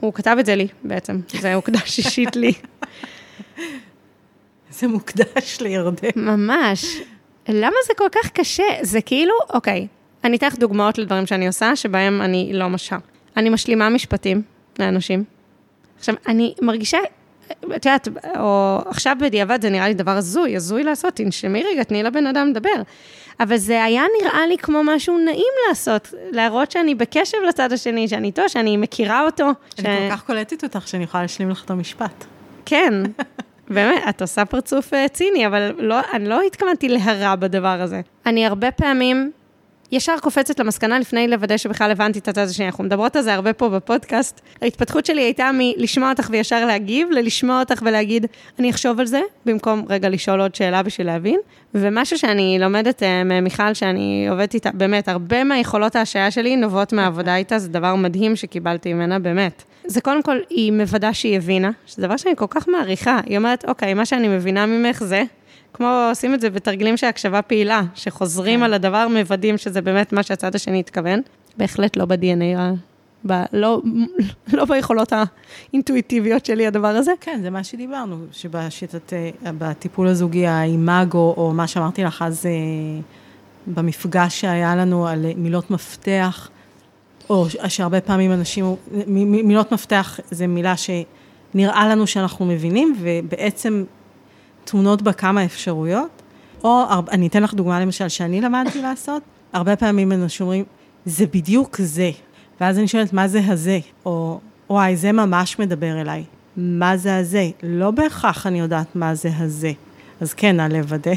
הוא 0.00 0.14
כתב 0.14 0.36
את 0.40 0.46
זה 0.46 0.54
לי 0.56 0.68
בעצם, 0.84 1.20
זה 1.40 1.54
הוקדש 1.54 1.98
אישית 1.98 2.36
לי. 2.36 2.52
זה 4.78 4.88
מוקדש 4.88 5.60
לירדן. 5.60 6.08
ממש. 6.16 6.84
למה 7.48 7.76
זה 7.86 7.94
כל 7.96 8.08
כך 8.12 8.30
קשה? 8.30 8.64
זה 8.82 9.00
כאילו, 9.00 9.34
אוקיי, 9.54 9.86
אני 10.24 10.36
אתן 10.36 10.46
לך 10.46 10.58
דוגמאות 10.58 10.98
לדברים 10.98 11.26
שאני 11.26 11.46
עושה, 11.46 11.76
שבהם 11.76 12.22
אני 12.22 12.50
לא 12.52 12.68
משה. 12.68 12.96
אני 13.36 13.48
משלימה 13.48 13.88
משפטים 13.88 14.42
לאנשים. 14.78 15.24
עכשיו, 15.98 16.14
אני 16.26 16.54
מרגישה, 16.62 16.98
את 17.76 17.86
יודעת, 17.86 18.08
או 18.38 18.78
עכשיו 18.86 19.16
בדיעבד 19.20 19.62
זה 19.62 19.70
נראה 19.70 19.88
לי 19.88 19.94
דבר 19.94 20.10
הזוי, 20.10 20.56
הזוי 20.56 20.82
לעשות, 20.82 21.14
תנשמי 21.14 21.64
רגע, 21.72 21.82
תני 21.82 22.02
לבן 22.02 22.26
אדם 22.26 22.48
לדבר. 22.48 22.82
אבל 23.40 23.56
זה 23.56 23.84
היה 23.84 24.02
נראה 24.22 24.46
לי 24.46 24.58
כמו 24.58 24.80
משהו 24.84 25.18
נעים 25.18 25.52
לעשות, 25.68 26.14
להראות 26.30 26.70
שאני 26.70 26.94
בקשב 26.94 27.38
לצד 27.48 27.72
השני, 27.72 28.08
שאני 28.08 28.26
איתו, 28.26 28.48
שאני 28.48 28.76
מכירה 28.76 29.24
אותו. 29.24 29.50
אני 29.78 29.84
כל 29.98 30.16
כך 30.16 30.24
קולטת 30.24 30.64
אותך 30.64 30.88
שאני 30.88 31.04
יכולה 31.04 31.22
להשלים 31.22 31.50
לך 31.50 31.64
את 31.64 31.70
המשפט. 31.70 32.24
כן, 32.66 32.94
באמת, 33.74 34.02
את 34.08 34.22
עושה 34.22 34.44
פרצוף 34.44 34.94
אה, 34.94 35.08
ציני, 35.08 35.46
אבל 35.46 35.72
לא, 35.78 35.96
אני 36.12 36.28
לא 36.28 36.40
התכוונתי 36.42 36.88
להרע 36.88 37.36
בדבר 37.36 37.80
הזה. 37.80 38.00
אני 38.26 38.46
הרבה 38.46 38.70
פעמים 38.70 39.30
ישר 39.92 40.14
קופצת 40.20 40.60
למסקנה 40.60 40.98
לפני 40.98 41.28
לוודא 41.28 41.56
שבכלל 41.56 41.90
הבנתי 41.90 42.18
את 42.18 42.28
הצד 42.28 42.44
השני. 42.48 42.66
אנחנו 42.66 42.84
מדברות 42.84 43.16
על 43.16 43.22
זה 43.22 43.34
הרבה 43.34 43.52
פה 43.52 43.68
בפודקאסט. 43.68 44.40
ההתפתחות 44.62 45.06
שלי 45.06 45.22
הייתה 45.22 45.50
מלשמוע 45.54 46.10
אותך 46.10 46.28
וישר 46.30 46.66
להגיב, 46.66 47.08
ללשמוע 47.10 47.60
אותך 47.60 47.82
ולהגיד, 47.86 48.26
אני 48.58 48.70
אחשוב 48.70 49.00
על 49.00 49.06
זה, 49.06 49.20
במקום 49.46 49.84
רגע 49.88 50.08
לשאול 50.08 50.40
עוד 50.40 50.54
שאלה 50.54 50.82
בשביל 50.82 51.06
להבין. 51.06 51.40
ומשהו 51.74 52.18
שאני 52.18 52.58
לומדת 52.60 53.02
אה, 53.02 53.24
ממיכל, 53.24 53.74
שאני 53.74 54.26
עובדת 54.30 54.54
איתה, 54.54 54.70
באמת, 54.74 55.08
הרבה 55.08 55.44
מהיכולות 55.44 55.96
ההשעיה 55.96 56.30
שלי 56.30 56.56
נובעות 56.56 56.92
מהעבודה 56.92 57.36
איתה, 57.36 57.58
זה 57.58 57.68
דבר 57.68 57.94
מדהים 57.94 58.36
שקיבלתי 58.36 58.92
ממנה, 58.92 59.18
באמת. 59.18 59.62
זה 59.86 60.00
קודם 60.00 60.22
כל, 60.22 60.36
היא 60.50 60.72
מוודא 60.72 61.12
שהיא 61.12 61.36
הבינה, 61.36 61.70
שזה 61.86 62.02
דבר 62.02 62.16
שאני 62.16 62.36
כל 62.36 62.46
כך 62.50 62.68
מעריכה. 62.68 63.20
היא 63.26 63.36
אומרת, 63.36 63.64
אוקיי, 63.64 63.94
מה 63.94 64.06
שאני 64.06 64.28
מבינה 64.28 64.66
ממך 64.66 65.02
זה, 65.04 65.22
כמו 65.72 66.06
עושים 66.10 66.34
את 66.34 66.40
זה 66.40 66.50
בתרגילים 66.50 66.96
של 66.96 67.06
הקשבה 67.06 67.42
פעילה, 67.42 67.82
שחוזרים 67.94 68.58
כן. 68.60 68.64
על 68.64 68.74
הדבר, 68.74 69.08
מוודאים 69.08 69.58
שזה 69.58 69.80
באמת 69.80 70.12
מה 70.12 70.22
שהצד 70.22 70.54
השני 70.54 70.80
התכוון. 70.80 71.20
בהחלט 71.56 71.96
לא 71.96 72.04
ב-DNA, 72.04 72.58
ב- 73.26 73.42
לא, 73.52 73.80
לא 74.56 74.64
ביכולות 74.64 75.12
האינטואיטיביות 75.72 76.46
שלי 76.46 76.66
הדבר 76.66 76.88
הזה. 76.88 77.12
כן, 77.20 77.38
זה 77.42 77.50
מה 77.50 77.64
שדיברנו, 77.64 78.16
שבשיטת, 78.32 79.12
אה, 79.12 79.30
בטיפול 79.58 80.06
הזוגי, 80.08 80.46
האימאגו, 80.46 81.34
או 81.36 81.52
מה 81.52 81.66
שאמרתי 81.66 82.04
לך 82.04 82.22
אז 82.26 82.46
אה, 82.46 82.50
במפגש 83.66 84.40
שהיה 84.40 84.76
לנו 84.76 85.08
על 85.08 85.24
אה, 85.26 85.32
מילות 85.36 85.70
מפתח, 85.70 86.48
או 87.30 87.50
ש- 87.50 87.56
שהרבה 87.68 88.00
פעמים 88.00 88.32
אנשים, 88.32 88.64
מ- 88.64 88.74
מ- 89.06 89.48
מילות 89.48 89.72
מפתח 89.72 90.20
זה 90.30 90.46
מילה 90.46 90.74
שנראה 90.76 91.88
לנו 91.88 92.06
שאנחנו 92.06 92.46
מבינים, 92.46 92.96
ובעצם 93.00 93.84
טמונות 94.70 95.02
בה 95.02 95.12
כמה 95.12 95.44
אפשרויות. 95.44 96.22
או, 96.64 96.84
אני 97.10 97.26
אתן 97.26 97.42
לך 97.42 97.54
דוגמה 97.54 97.80
למשל 97.80 98.08
שאני 98.08 98.40
למדתי 98.40 98.82
לעשות, 98.86 99.22
הרבה 99.52 99.76
פעמים 99.76 100.12
אנשים 100.12 100.46
אומרים, 100.46 100.64
זה 101.04 101.26
בדיוק 101.26 101.76
זה. 101.80 102.10
ואז 102.60 102.78
אני 102.78 102.88
שואלת, 102.88 103.12
מה 103.12 103.28
זה 103.28 103.40
הזה? 103.48 103.78
או, 104.06 104.40
וואי, 104.70 104.96
זה 104.96 105.12
ממש 105.12 105.58
מדבר 105.58 106.00
אליי. 106.00 106.24
מה 106.56 106.96
זה 106.96 107.16
הזה? 107.16 107.48
לא 107.62 107.90
בהכרח 107.90 108.46
אני 108.46 108.60
יודעת 108.60 108.96
מה 108.96 109.14
זה 109.14 109.30
הזה. 109.38 109.72
אז 110.20 110.34
כן, 110.34 110.56
נא 110.56 110.62
לוודא. 110.62 111.14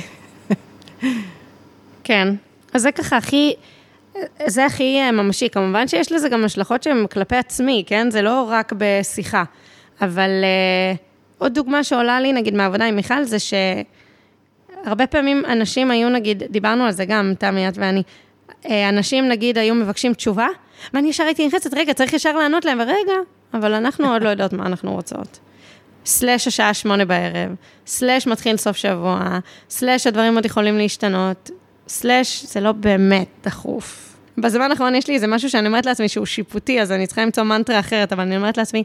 כן. 2.04 2.36
אז 2.74 2.82
זה 2.82 2.92
ככה 2.92 3.18
הכי, 3.18 3.54
זה 4.48 4.66
הכי 4.66 5.00
אה, 5.00 5.12
ממשי. 5.12 5.50
כמובן 5.50 5.88
שיש 5.88 6.12
לזה 6.12 6.30
גם 6.30 6.46
השלכות 6.46 6.84
שהן 6.84 7.08
כלפי 7.08 7.36
עצמי, 7.36 7.84
כן? 7.88 8.12
זה 8.12 8.22
לא 8.22 8.48
רק 8.50 8.74
בשיחה. 8.78 9.44
אבל 10.02 10.30
uh, 10.30 11.13
עוד 11.44 11.54
דוגמה 11.54 11.84
שעולה 11.84 12.20
לי, 12.20 12.34
נגיד, 12.34 12.54
מהעבודה 12.54 12.86
עם 12.86 12.96
מיכל, 12.96 13.24
זה 13.24 13.38
הרבה 14.86 15.08
פעמים 15.08 15.46
אנשים 15.46 15.92
היו, 15.92 16.10
נגיד, 16.10 16.44
דיברנו 16.50 16.84
על 16.84 16.92
זה 16.92 17.06
גם, 17.06 17.34
תמי, 17.40 17.68
את 17.68 17.78
ואני, 17.78 18.04
אה, 18.66 18.90
אנשים, 18.90 19.28
נגיד, 19.28 19.58
היו 19.58 19.76
מבקשים 19.76 20.14
תשובה, 20.14 20.48
ואני 20.94 21.10
ישר 21.10 21.24
הייתי 21.24 21.48
נכנסת, 21.48 21.74
רגע, 21.74 21.94
צריך 21.94 22.14
ישר 22.14 22.38
לענות 22.38 22.66
להם, 22.66 22.80
ורגע, 22.80 23.14
אבל 23.54 23.74
אנחנו 23.74 24.14
עוד 24.14 24.24
לא 24.24 24.30
יודעות 24.30 24.54
מה 24.54 24.66
אנחנו 24.66 24.94
רוצות. 24.94 25.40
סלאש 26.06 26.48
השעה 26.48 26.74
שמונה 26.74 27.06
בערב, 27.06 27.56
סלאש 27.88 28.28
מתחיל 28.28 28.58
סוף 28.58 28.78
שבוע, 28.78 29.40
סלאש 29.70 30.08
הדברים 30.08 30.36
עוד 30.36 30.46
יכולים 30.46 30.78
להשתנות, 30.78 31.52
סלאש 31.88 32.46
זה 32.46 32.60
לא 32.60 32.72
באמת 32.72 33.28
דחוף. 33.44 34.18
בזמן 34.38 34.72
האחרון 34.72 34.96
יש 34.96 35.08
לי 35.08 35.16
איזה 35.16 35.28
משהו 35.28 35.50
שאני 35.50 35.68
אומרת 35.68 35.86
לעצמי 35.86 36.08
שהוא 36.08 36.26
שיפוטי, 36.26 36.82
אז 36.82 36.92
אני 36.92 37.08
צריכה 37.08 37.22
למצוא 37.22 37.44
מנטרה 37.44 37.80
אחרת, 37.80 38.14
אבל 38.14 38.22
אני 38.22 38.38
אומרת 38.38 38.58
לעצמי, 38.58 38.84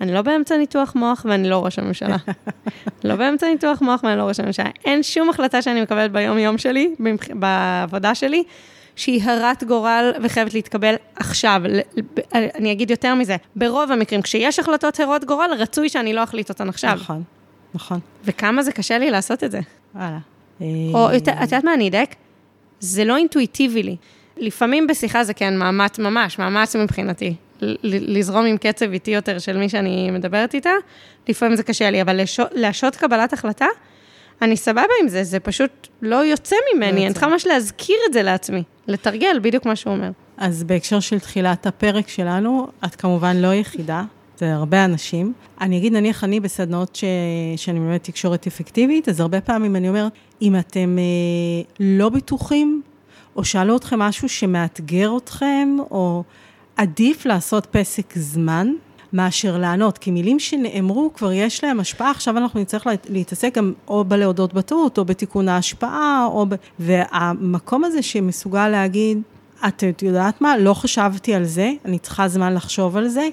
אני 0.00 0.14
לא 0.14 0.22
באמצע 0.22 0.56
ניתוח 0.56 0.94
מוח 0.94 1.26
ואני 1.28 1.48
לא 1.48 1.64
ראש 1.64 1.78
הממשלה. 1.78 2.16
לא 3.04 3.16
באמצע 3.16 3.46
ניתוח 3.46 3.82
מוח 3.82 4.04
ואני 4.04 4.18
לא 4.18 4.22
ראש 4.22 4.40
הממשלה. 4.40 4.70
אין 4.84 5.02
שום 5.02 5.30
החלטה 5.30 5.62
שאני 5.62 5.82
מקבלת 5.82 6.12
ביום-יום 6.12 6.58
שלי, 6.58 6.94
בעבודה 7.34 8.14
שלי, 8.14 8.44
שהיא 8.96 9.22
הרת 9.24 9.64
גורל 9.64 10.12
וחייבת 10.22 10.54
להתקבל 10.54 10.94
עכשיו. 11.16 11.62
אני 12.34 12.72
אגיד 12.72 12.90
יותר 12.90 13.14
מזה, 13.14 13.36
ברוב 13.56 13.92
המקרים, 13.92 14.22
כשיש 14.22 14.58
החלטות 14.58 15.00
הרות 15.00 15.24
גורל, 15.24 15.50
רצוי 15.58 15.88
שאני 15.88 16.12
לא 16.12 16.22
אחליט 16.22 16.48
אותן 16.48 16.68
עכשיו. 16.68 16.94
נכון, 16.94 17.22
נכון. 17.74 18.00
וכמה 18.24 18.62
זה 18.62 18.72
קשה 18.72 18.98
לי 18.98 19.10
לעשות 19.10 19.44
את 19.44 19.50
זה. 19.50 19.60
וואלה. 19.94 20.18
או, 20.94 21.08
את 21.16 21.28
יודעת 21.42 21.64
מה 21.64 21.74
אני 21.74 21.88
אדייק? 21.88 22.14
זה 22.80 23.04
לא 23.04 23.16
אינטואיטיבי 23.16 23.82
לי. 23.82 23.96
לפעמים 24.36 24.86
בשיחה 24.86 25.24
זה 25.24 25.34
כן 25.34 25.56
מאמץ 25.56 25.98
ממש, 25.98 26.38
מאמץ 26.38 26.76
מבחינתי. 26.76 27.34
לזרום 27.82 28.46
עם 28.46 28.56
קצב 28.56 28.92
איטי 28.92 29.10
יותר 29.10 29.38
של 29.38 29.56
מי 29.56 29.68
שאני 29.68 30.10
מדברת 30.10 30.54
איתה, 30.54 30.70
לפעמים 31.28 31.56
זה 31.56 31.62
קשה 31.62 31.90
לי, 31.90 32.02
אבל 32.02 32.20
להשעות 32.52 32.96
קבלת 32.96 33.32
החלטה, 33.32 33.66
אני 34.42 34.56
סבבה 34.56 34.82
עם 35.02 35.08
זה, 35.08 35.24
זה 35.24 35.40
פשוט 35.40 35.88
לא 36.02 36.24
יוצא 36.24 36.56
ממני, 36.74 37.06
אני 37.06 37.12
צריכה 37.12 37.28
ממש 37.28 37.46
להזכיר 37.46 37.96
את 38.08 38.12
זה 38.12 38.22
לעצמי, 38.22 38.62
לתרגל 38.86 39.38
בדיוק 39.42 39.66
מה 39.66 39.76
שהוא 39.76 39.92
אומר. 39.92 40.10
אז 40.36 40.64
בהקשר 40.64 41.00
של 41.00 41.18
תחילת 41.18 41.66
הפרק 41.66 42.08
שלנו, 42.08 42.66
את 42.84 42.94
כמובן 42.94 43.36
לא 43.36 43.54
יחידה, 43.54 44.02
זה 44.38 44.54
הרבה 44.54 44.84
אנשים. 44.84 45.32
אני 45.60 45.78
אגיד, 45.78 45.92
נניח 45.92 46.24
אני 46.24 46.40
בסדנאות 46.40 46.96
ש... 46.96 47.04
שאני 47.56 47.78
מלמדת 47.78 48.04
תקשורת 48.04 48.46
אפקטיבית, 48.46 49.08
אז 49.08 49.20
הרבה 49.20 49.40
פעמים 49.40 49.76
אני 49.76 49.88
אומרת, 49.88 50.12
אם 50.42 50.56
אתם 50.56 50.96
אה, 50.98 51.62
לא 51.80 52.08
בטוחים, 52.08 52.82
או 53.36 53.44
שאלו 53.44 53.76
אתכם 53.76 53.98
משהו 53.98 54.28
שמאתגר 54.28 55.16
אתכם, 55.16 55.76
או 55.90 56.24
עדיף 56.76 57.26
לעשות 57.26 57.66
פסק 57.66 58.12
זמן, 58.16 58.72
מאשר 59.12 59.58
לענות, 59.58 59.98
כי 59.98 60.10
מילים 60.10 60.38
שנאמרו 60.38 61.10
כבר 61.14 61.32
יש 61.32 61.64
להם 61.64 61.80
השפעה, 61.80 62.10
עכשיו 62.10 62.38
אנחנו 62.38 62.60
נצטרך 62.60 62.86
להתעסק 63.08 63.56
גם 63.56 63.72
או 63.88 64.04
בלהודות 64.04 64.54
בטעות, 64.54 64.98
או 64.98 65.04
בתיקון 65.04 65.48
ההשפעה, 65.48 66.26
או 66.30 66.46
ב... 66.48 66.54
והמקום 66.78 67.84
הזה 67.84 68.02
שמסוגל 68.02 68.68
להגיד, 68.68 69.22
את 69.68 70.02
יודעת 70.02 70.40
מה, 70.40 70.58
לא 70.58 70.74
חשבתי 70.74 71.34
על 71.34 71.44
זה, 71.44 71.72
אני 71.84 71.98
צריכה 71.98 72.28
זמן 72.28 72.54
לחשוב 72.54 72.96
על 72.96 73.08
זה, 73.08 73.28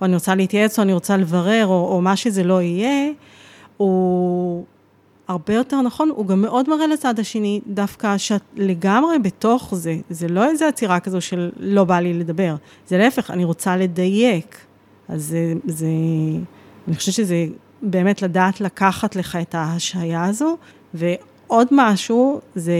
או 0.00 0.06
אני 0.06 0.14
רוצה 0.14 0.34
להתייעץ, 0.34 0.78
או 0.78 0.82
אני 0.82 0.92
רוצה 0.92 1.16
לברר, 1.16 1.66
או, 1.66 1.88
או 1.92 2.00
מה 2.00 2.16
שזה 2.16 2.44
לא 2.44 2.62
יהיה, 2.62 3.10
הוא 3.76 4.64
הרבה 5.28 5.54
יותר 5.54 5.80
נכון, 5.80 6.08
הוא 6.08 6.26
גם 6.26 6.42
מאוד 6.42 6.70
מראה 6.70 6.86
לצד 6.86 7.18
השני, 7.18 7.60
דווקא 7.66 8.18
שאת 8.18 8.42
לגמרי 8.56 9.18
בתוך 9.18 9.74
זה, 9.74 9.96
זה 10.10 10.28
לא 10.28 10.44
איזו 10.44 10.64
עצירה 10.64 11.00
כזו 11.00 11.20
של 11.20 11.50
לא 11.56 11.84
בא 11.84 12.00
לי 12.00 12.14
לדבר, 12.14 12.54
זה 12.86 12.98
להפך, 12.98 13.30
אני 13.30 13.44
רוצה 13.44 13.76
לדייק. 13.76 14.58
אז 15.08 15.24
זה, 15.24 15.52
זה, 15.66 15.86
אני 16.88 16.96
חושבת 16.96 17.14
שזה 17.14 17.46
באמת 17.82 18.22
לדעת 18.22 18.60
לקחת 18.60 19.16
לך 19.16 19.38
את 19.42 19.54
ההשעיה 19.54 20.24
הזו, 20.24 20.56
ועוד 20.94 21.68
משהו, 21.70 22.40
זה, 22.54 22.72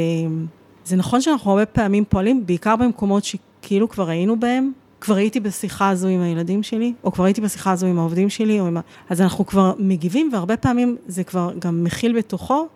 זה 0.85 0.97
נכון 0.97 1.21
שאנחנו 1.21 1.51
הרבה 1.51 1.67
פעמים 1.67 2.05
פועלים, 2.09 2.47
בעיקר 2.47 2.77
במקומות 2.77 3.25
שכאילו 3.25 3.89
כבר 3.89 4.09
היינו 4.09 4.41
בהם, 4.41 4.73
כבר 5.01 5.15
הייתי 5.15 5.41
בשיחה 5.41 5.89
הזו 5.89 6.09
עם 6.09 6.21
הילדים 6.21 6.63
שלי, 6.63 6.93
או 7.05 7.13
כבר 7.13 7.25
הייתי 7.25 7.41
בשיחה 7.41 7.73
הזו 7.73 7.87
עם 7.87 7.99
העובדים 7.99 8.31
שלי, 8.31 8.59
עם... 8.59 8.77
אז 9.11 9.21
אנחנו 9.21 9.47
כבר 9.47 9.73
מגיבים, 9.79 10.31
והרבה 10.33 10.57
פעמים 10.57 10.97
זה 11.07 11.25
כבר 11.25 11.53
גם 11.59 11.85
מכיל 11.85 12.17
בתוכו 12.17 12.69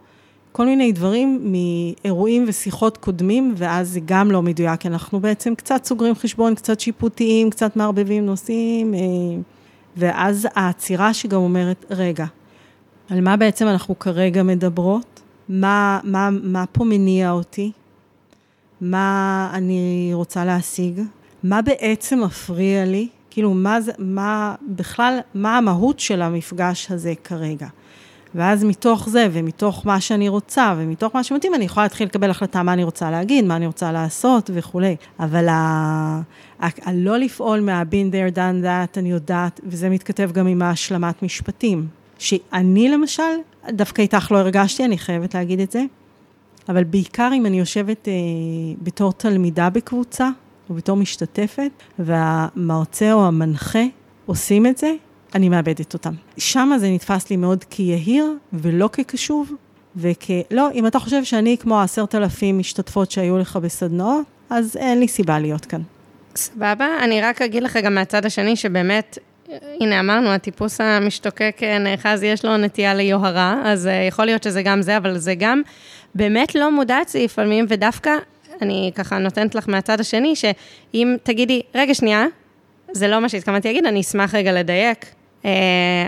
כל 0.53 0.67
מיני 0.67 0.93
דברים 0.93 1.53
מאירועים 1.53 2.45
ושיחות 2.49 2.97
קודמים, 2.97 3.55
ואז 3.57 3.89
זה 3.89 4.01
גם 4.05 4.31
לא 4.31 4.43
מדויק, 4.43 4.87
אנחנו 4.87 5.21
בעצם 5.21 5.55
קצת 5.55 5.85
סוגרים 5.85 6.15
חשבון, 6.15 6.55
קצת 6.55 6.81
שיפוטיים, 6.81 7.51
קצת 7.51 7.77
מערבבים 7.77 8.27
נושאים, 8.27 8.95
אה, 8.95 9.01
ואז 9.97 10.49
העצירה 10.55 11.15
שגם 11.15 11.41
אומרת, 11.41 11.85
רגע, 11.91 12.27
על 13.11 13.21
מה 13.21 13.37
בעצם 13.37 13.67
אנחנו 13.67 13.99
כרגע 13.99 14.43
מדברות? 14.43 15.21
מה, 15.49 16.01
מה, 16.05 16.29
מה 16.43 16.65
פה 16.73 16.85
מניע 16.85 17.31
אותי? 17.31 17.73
מה 18.81 19.51
אני 19.55 20.11
רוצה 20.13 20.45
להשיג? 20.45 21.01
מה 21.45 21.63
בעצם 21.63 22.21
מפריע 22.25 22.85
לי? 22.85 23.09
כאילו, 23.31 23.55
מה 23.55 23.81
זה, 23.81 23.93
מה, 23.99 24.55
בכלל, 24.69 25.19
מה 25.35 25.59
המהות 25.59 26.01
של 26.01 26.23
המפגש 26.23 26.91
הזה 26.91 27.13
כרגע? 27.25 27.67
ואז 28.35 28.65
מתוך 28.65 29.09
זה, 29.09 29.29
ומתוך 29.33 29.87
מה 29.87 30.01
שאני 30.01 30.29
רוצה, 30.29 30.75
ומתוך 30.79 31.15
מה 31.15 31.25
שמתאים, 31.25 31.55
אני 31.55 31.65
יכולה 31.65 31.85
להתחיל 31.87 32.07
לקבל 32.07 32.31
החלטה 32.31 32.63
מה 32.63 32.73
אני 32.73 32.85
רוצה 32.85 33.11
להגיד, 33.11 33.45
מה 33.45 33.57
אני 33.57 33.67
רוצה 33.67 33.93
לעשות 33.93 34.51
וכולי. 34.55 34.97
אבל 35.21 35.49
הלא 36.61 37.17
לפעול 37.17 37.61
מה-been 37.61 38.13
there, 38.13 38.35
done 38.35 38.65
that, 38.65 38.99
אני 38.99 39.11
יודעת, 39.11 39.61
וזה 39.65 39.89
מתכתב 39.89 40.31
גם 40.33 40.47
עם 40.47 40.63
ההשלמת 40.63 41.23
משפטים. 41.23 41.87
שאני 42.19 42.89
למשל, 42.89 43.23
דווקא 43.69 44.03
איתך 44.03 44.33
לא 44.33 44.39
הרגשתי, 44.39 44.85
אני 44.85 44.99
חייבת 44.99 45.35
להגיד 45.35 45.61
את 45.61 45.73
זה, 45.73 45.85
אבל 46.69 46.85
בעיקר 46.85 47.31
אם 47.35 47.47
אני 47.47 47.59
יושבת 47.59 48.09
אה, 48.09 48.13
בתור 48.83 49.13
תלמידה 49.13 49.71
בקבוצה, 49.71 50.29
או 50.73 50.77
בתור 50.77 50.97
משתתפת, 50.97 51.71
והמרצה 51.99 53.13
או 53.13 53.27
המנחה 53.27 53.85
עושים 54.27 54.67
את 54.67 54.79
זה, 54.79 54.93
אני 55.35 55.49
מאבדת 55.49 55.95
אותם. 55.95 56.15
שם 56.39 56.73
זה 56.79 56.91
נתפס 56.91 57.31
לי 57.31 57.37
מאוד 57.37 57.65
כיהיר 57.71 58.27
ולא 58.53 58.89
כקשוב, 58.93 59.53
וכ... 59.97 60.31
לא, 60.51 60.69
אם 60.75 60.87
אתה 60.87 60.99
חושב 60.99 61.25
שאני 61.25 61.57
כמו 61.61 61.81
עשרת 61.81 62.15
אלפים 62.15 62.59
משתתפות 62.59 63.11
שהיו 63.11 63.39
לך 63.39 63.57
בסדנאות, 63.57 64.27
אז 64.51 64.77
אין 64.77 65.01
לי 65.01 65.09
סיבה 65.09 65.39
להיות 65.39 65.67
כאן. 65.67 65.81
סבבה, 66.37 66.87
אני 67.01 67.21
רק 67.21 67.43
אגיד 67.43 67.63
לך 67.63 67.77
גם 67.77 67.95
מהצד 67.95 68.27
השני, 68.27 68.57
שבאמת, 68.57 69.19
הנה 69.81 70.01
אמרנו, 70.01 70.29
הטיפוס 70.29 70.81
המשתוקק 70.81 71.61
נאחז, 71.81 72.23
יש 72.23 72.45
לו 72.45 72.57
נטייה 72.57 72.95
ליוהרה, 72.95 73.63
אז 73.65 73.87
אה, 73.87 73.93
יכול 73.93 74.25
להיות 74.25 74.43
שזה 74.43 74.63
גם 74.63 74.83
זה, 74.83 74.97
אבל 74.97 75.19
זה 75.19 75.35
גם 75.35 75.63
באמת 76.15 76.55
לא 76.55 76.73
מודעת 76.73 77.15
לפעמים, 77.15 77.67
ודווקא, 77.69 78.11
אני 78.63 78.93
ככה 78.95 79.19
נותנת 79.19 79.55
לך 79.55 79.69
מהצד 79.69 80.01
השני, 80.01 80.37
שאם 80.37 81.17
תגידי, 81.23 81.63
רגע, 81.75 81.95
שנייה, 81.95 82.25
זה 82.93 83.09
לא 83.09 83.21
מה 83.21 83.29
שהתכוונתי 83.29 83.69
להגיד, 83.69 83.87
אני 83.87 84.01
אשמח 84.01 84.35
רגע 84.35 84.53
לדייק. 84.53 85.07
אה, 85.45 85.51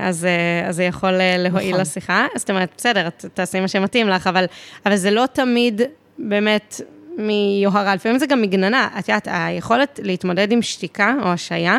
אז, 0.03 0.25
אה, 0.25 0.69
אז 0.69 0.77
זה 0.77 0.85
יכול 0.85 1.11
להועיל 1.39 1.69
נכון. 1.69 1.81
לשיחה. 1.81 2.27
זאת 2.37 2.51
אומרת, 2.51 2.73
בסדר, 2.77 3.09
תעשי 3.35 3.61
מה 3.61 3.69
שמתאים 3.69 4.09
לך, 4.09 4.27
אבל, 4.27 4.45
אבל 4.87 4.97
זה 4.97 5.11
לא 5.11 5.25
תמיד 5.33 5.83
באמת 6.19 6.81
מיוהרה, 7.19 7.95
לפעמים 7.95 8.19
זה 8.19 8.27
גם 8.27 8.43
מגננה. 8.43 8.89
את 8.99 9.09
יודעת, 9.09 9.29
היכולת 9.31 10.01
להתמודד 10.03 10.53
עם 10.53 10.63
שתיקה 10.63 11.15
או 11.23 11.29
השעיה, 11.29 11.79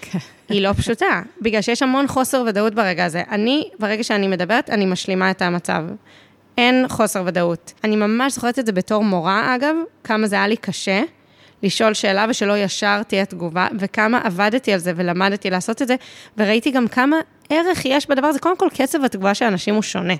כן. 0.00 0.18
היא 0.48 0.62
לא 0.62 0.72
פשוטה, 0.72 1.22
בגלל 1.42 1.62
שיש 1.62 1.82
המון 1.82 2.08
חוסר 2.08 2.44
ודאות 2.46 2.74
ברגע 2.74 3.04
הזה. 3.04 3.22
אני, 3.30 3.68
ברגע 3.78 4.04
שאני 4.04 4.28
מדברת, 4.28 4.70
אני 4.70 4.86
משלימה 4.86 5.30
את 5.30 5.42
המצב. 5.42 5.84
אין 6.58 6.88
חוסר 6.88 7.22
ודאות. 7.26 7.72
אני 7.84 7.96
ממש 7.96 8.34
זוכרת 8.34 8.58
את 8.58 8.66
זה 8.66 8.72
בתור 8.72 9.04
מורה, 9.04 9.54
אגב, 9.54 9.76
כמה 10.04 10.26
זה 10.26 10.36
היה 10.36 10.48
לי 10.48 10.56
קשה 10.56 11.02
לשאול 11.62 11.94
שאלה 11.94 12.26
ושלא 12.28 12.58
ישר 12.58 13.02
תהיה 13.02 13.24
תגובה, 13.24 13.68
וכמה 13.78 14.20
עבדתי 14.24 14.72
על 14.72 14.78
זה 14.78 14.92
ולמדתי 14.96 15.50
לעשות 15.50 15.82
את 15.82 15.88
זה, 15.88 15.96
וראיתי 16.38 16.70
גם 16.70 16.88
כמה 16.88 17.16
ערך 17.50 17.84
יש 17.84 18.08
בדבר 18.08 18.26
הזה. 18.26 18.38
קודם 18.38 18.56
כל, 18.56 18.68
קצב 18.74 19.04
התגובה 19.04 19.34
של 19.34 19.44
אנשים 19.44 19.74
הוא 19.74 19.82
שונה. 19.82 20.14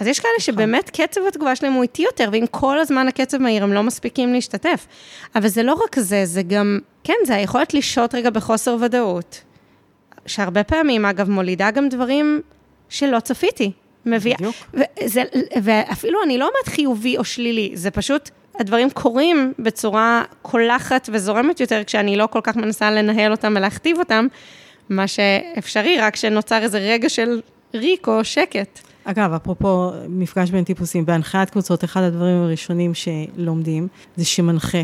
אז 0.00 0.06
יש 0.06 0.20
כאלה 0.20 0.32
נכון. 0.38 0.54
שבאמת 0.54 0.90
קצב 0.90 1.20
התגובה 1.28 1.56
שלהם 1.56 1.72
הוא 1.72 1.82
איטי 1.82 2.02
יותר, 2.02 2.28
ואם 2.32 2.44
כל 2.50 2.78
הזמן 2.78 3.08
הקצב 3.08 3.38
מהיר, 3.38 3.64
הם 3.64 3.72
לא 3.72 3.82
מספיקים 3.82 4.32
להשתתף. 4.32 4.86
אבל 5.34 5.48
זה 5.48 5.62
לא 5.62 5.72
רק 5.84 5.98
זה, 5.98 6.24
זה 6.24 6.42
גם, 6.42 6.78
כן, 7.04 7.14
זה 7.24 7.34
היכולת 7.34 7.74
לשהות 7.74 8.14
רגע 8.14 8.30
בחוסר 8.30 8.76
ודאות. 8.80 9.42
שהרבה 10.26 10.64
פעמים, 10.64 11.04
אגב, 11.04 11.30
מולידה 11.30 11.70
גם 11.70 11.88
דברים 11.88 12.40
שלא 12.88 13.20
צפיתי. 13.20 13.72
מביאה, 14.06 14.36
וזה, 14.74 15.22
ואפילו 15.62 16.18
אני 16.24 16.38
לא 16.38 16.44
אומרת 16.44 16.68
חיובי 16.68 17.16
או 17.16 17.24
שלילי, 17.24 17.70
זה 17.74 17.90
פשוט, 17.90 18.30
הדברים 18.58 18.90
קורים 18.90 19.52
בצורה 19.58 20.22
קולחת 20.42 21.08
וזורמת 21.12 21.60
יותר, 21.60 21.82
כשאני 21.86 22.16
לא 22.16 22.26
כל 22.26 22.40
כך 22.42 22.56
מנסה 22.56 22.90
לנהל 22.90 23.32
אותם 23.32 23.54
ולהכתיב 23.56 23.98
אותם, 23.98 24.26
מה 24.88 25.08
שאפשרי, 25.08 25.98
רק 26.00 26.16
שנוצר 26.16 26.62
איזה 26.62 26.78
רגע 26.78 27.08
של 27.08 27.40
ריק 27.74 28.08
או 28.08 28.24
שקט. 28.24 28.80
אגב, 29.04 29.32
אפרופו 29.32 29.90
מפגש 30.08 30.50
בין 30.50 30.64
טיפוסים, 30.64 31.06
בהנחיית 31.06 31.50
קבוצות, 31.50 31.84
אחד 31.84 32.02
הדברים 32.02 32.36
הראשונים 32.36 32.92
שלומדים, 32.94 33.88
זה 34.16 34.24
שמנחה 34.24 34.82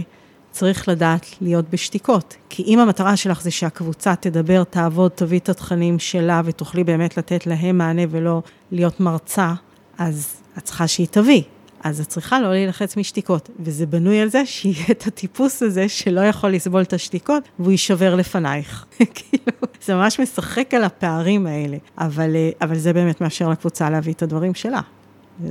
צריך 0.58 0.88
לדעת 0.88 1.26
להיות 1.40 1.70
בשתיקות. 1.70 2.36
כי 2.48 2.62
אם 2.62 2.78
המטרה 2.78 3.16
שלך 3.16 3.42
זה 3.42 3.50
שהקבוצה 3.50 4.14
תדבר, 4.16 4.64
תעבוד, 4.64 5.10
תביא 5.10 5.38
את 5.38 5.48
התכנים 5.48 5.98
שלה 5.98 6.40
ותוכלי 6.44 6.84
באמת 6.84 7.16
לתת 7.16 7.46
להם 7.46 7.78
מענה 7.78 8.02
ולא 8.10 8.42
להיות 8.70 9.00
מרצה, 9.00 9.52
אז 9.98 10.36
את 10.58 10.62
צריכה 10.62 10.86
שהיא 10.86 11.06
תביא. 11.10 11.42
אז 11.84 12.00
את 12.00 12.08
צריכה 12.08 12.40
לא 12.40 12.50
להילחץ 12.50 12.96
משתיקות, 12.96 13.50
וזה 13.60 13.86
בנוי 13.86 14.20
על 14.20 14.28
זה 14.28 14.46
שיהיה 14.46 14.84
את 14.90 15.06
הטיפוס 15.06 15.62
הזה 15.62 15.88
שלא 15.88 16.20
יכול 16.20 16.50
לסבול 16.50 16.82
את 16.82 16.92
השתיקות, 16.92 17.48
והוא 17.58 17.72
יישבר 17.72 18.14
לפנייך. 18.14 18.84
כאילו, 19.14 19.58
זה 19.84 19.94
ממש 19.94 20.20
משחק 20.20 20.74
על 20.74 20.84
הפערים 20.84 21.46
האלה, 21.46 21.76
אבל, 21.98 22.36
אה, 22.36 22.50
אבל 22.62 22.78
זה 22.78 22.92
באמת 22.92 23.20
מאפשר 23.20 23.48
לקבוצה 23.48 23.90
להביא 23.90 24.12
את 24.12 24.22
הדברים 24.22 24.54
שלה. 24.54 24.80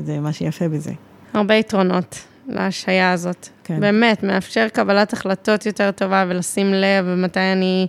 זה 0.05 0.19
מה 0.19 0.33
שיפה 0.33 0.67
בזה. 0.67 0.91
הרבה 1.33 1.55
יתרונות 1.55 2.19
להשעיה 2.47 3.11
הזאת. 3.11 3.47
כן. 3.63 3.79
באמת, 3.79 4.23
מאפשר 4.23 4.67
קבלת 4.73 5.13
החלטות 5.13 5.65
יותר 5.65 5.91
טובה 5.91 6.25
ולשים 6.27 6.73
לב 6.73 7.05
ומתי 7.07 7.39
אני... 7.39 7.87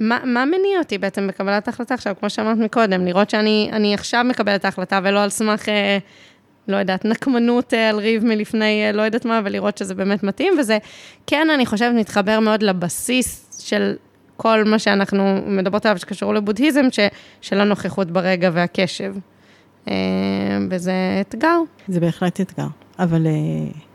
מה, 0.00 0.18
מה 0.24 0.44
מניע 0.44 0.78
אותי 0.78 0.98
בעצם 0.98 1.26
בקבלת 1.26 1.68
ההחלטה 1.68 1.94
עכשיו, 1.94 2.14
כמו 2.20 2.30
שאמרת 2.30 2.58
מקודם, 2.58 3.04
לראות 3.04 3.30
שאני 3.30 3.94
עכשיו 3.94 4.24
מקבלת 4.28 4.60
את 4.60 4.64
ההחלטה 4.64 5.00
ולא 5.04 5.22
על 5.22 5.30
סמך, 5.30 5.68
אה, 5.68 5.98
לא 6.68 6.76
יודעת, 6.76 7.04
נקמנות 7.04 7.74
אה, 7.74 7.88
על 7.88 7.98
ריב 7.98 8.24
מלפני 8.24 8.86
אה, 8.86 8.92
לא 8.92 9.02
יודעת 9.02 9.24
מה, 9.24 9.40
ולראות 9.44 9.78
שזה 9.78 9.94
באמת 9.94 10.22
מתאים, 10.22 10.52
וזה 10.58 10.78
כן, 11.26 11.50
אני 11.54 11.66
חושבת, 11.66 11.94
מתחבר 11.94 12.40
מאוד 12.40 12.62
לבסיס 12.62 13.60
של 13.66 13.94
כל 14.36 14.64
מה 14.64 14.78
שאנחנו 14.78 15.42
מדברות 15.46 15.86
עליו 15.86 15.98
שקשור 15.98 16.34
לבודהיזם, 16.34 16.84
ש, 16.90 16.98
של 17.40 17.60
הנוכחות 17.60 18.10
ברגע 18.10 18.50
והקשב. 18.52 19.14
אה, 19.88 19.94
וזה 20.70 20.92
אתגר. 21.20 21.58
זה 21.88 22.00
בהחלט 22.00 22.40
אתגר, 22.40 22.66
אבל 22.98 23.26
אה, 23.26 23.32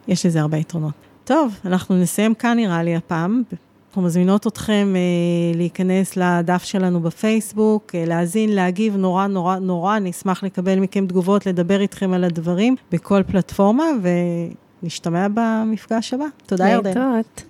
יש 0.07 0.25
לזה 0.25 0.41
הרבה 0.41 0.57
יתרונות. 0.57 0.93
טוב, 1.23 1.59
אנחנו 1.65 2.01
נסיים 2.01 2.33
כאן 2.33 2.57
נראה 2.57 2.83
לי 2.83 2.95
הפעם. 2.95 3.43
אנחנו 3.89 4.01
מזמינות 4.01 4.47
אתכם 4.47 4.93
אה, 4.95 5.57
להיכנס 5.57 6.17
לדף 6.17 6.63
שלנו 6.63 6.99
בפייסבוק, 6.99 7.95
אה, 7.95 8.05
להאזין, 8.05 8.55
להגיב, 8.55 8.95
נורא 8.95 9.27
נורא 9.27 9.59
נורא, 9.59 9.99
נשמח 9.99 10.43
לקבל 10.43 10.79
מכם 10.79 11.07
תגובות, 11.07 11.45
לדבר 11.45 11.81
איתכם 11.81 12.13
על 12.13 12.23
הדברים 12.23 12.75
בכל 12.91 13.23
פלטפורמה, 13.27 13.85
ונשתמע 14.83 15.27
במפגש 15.33 16.13
הבא. 16.13 16.25
תודה, 16.45 16.69
ירדן. 16.69 16.87
להתראות. 16.87 17.43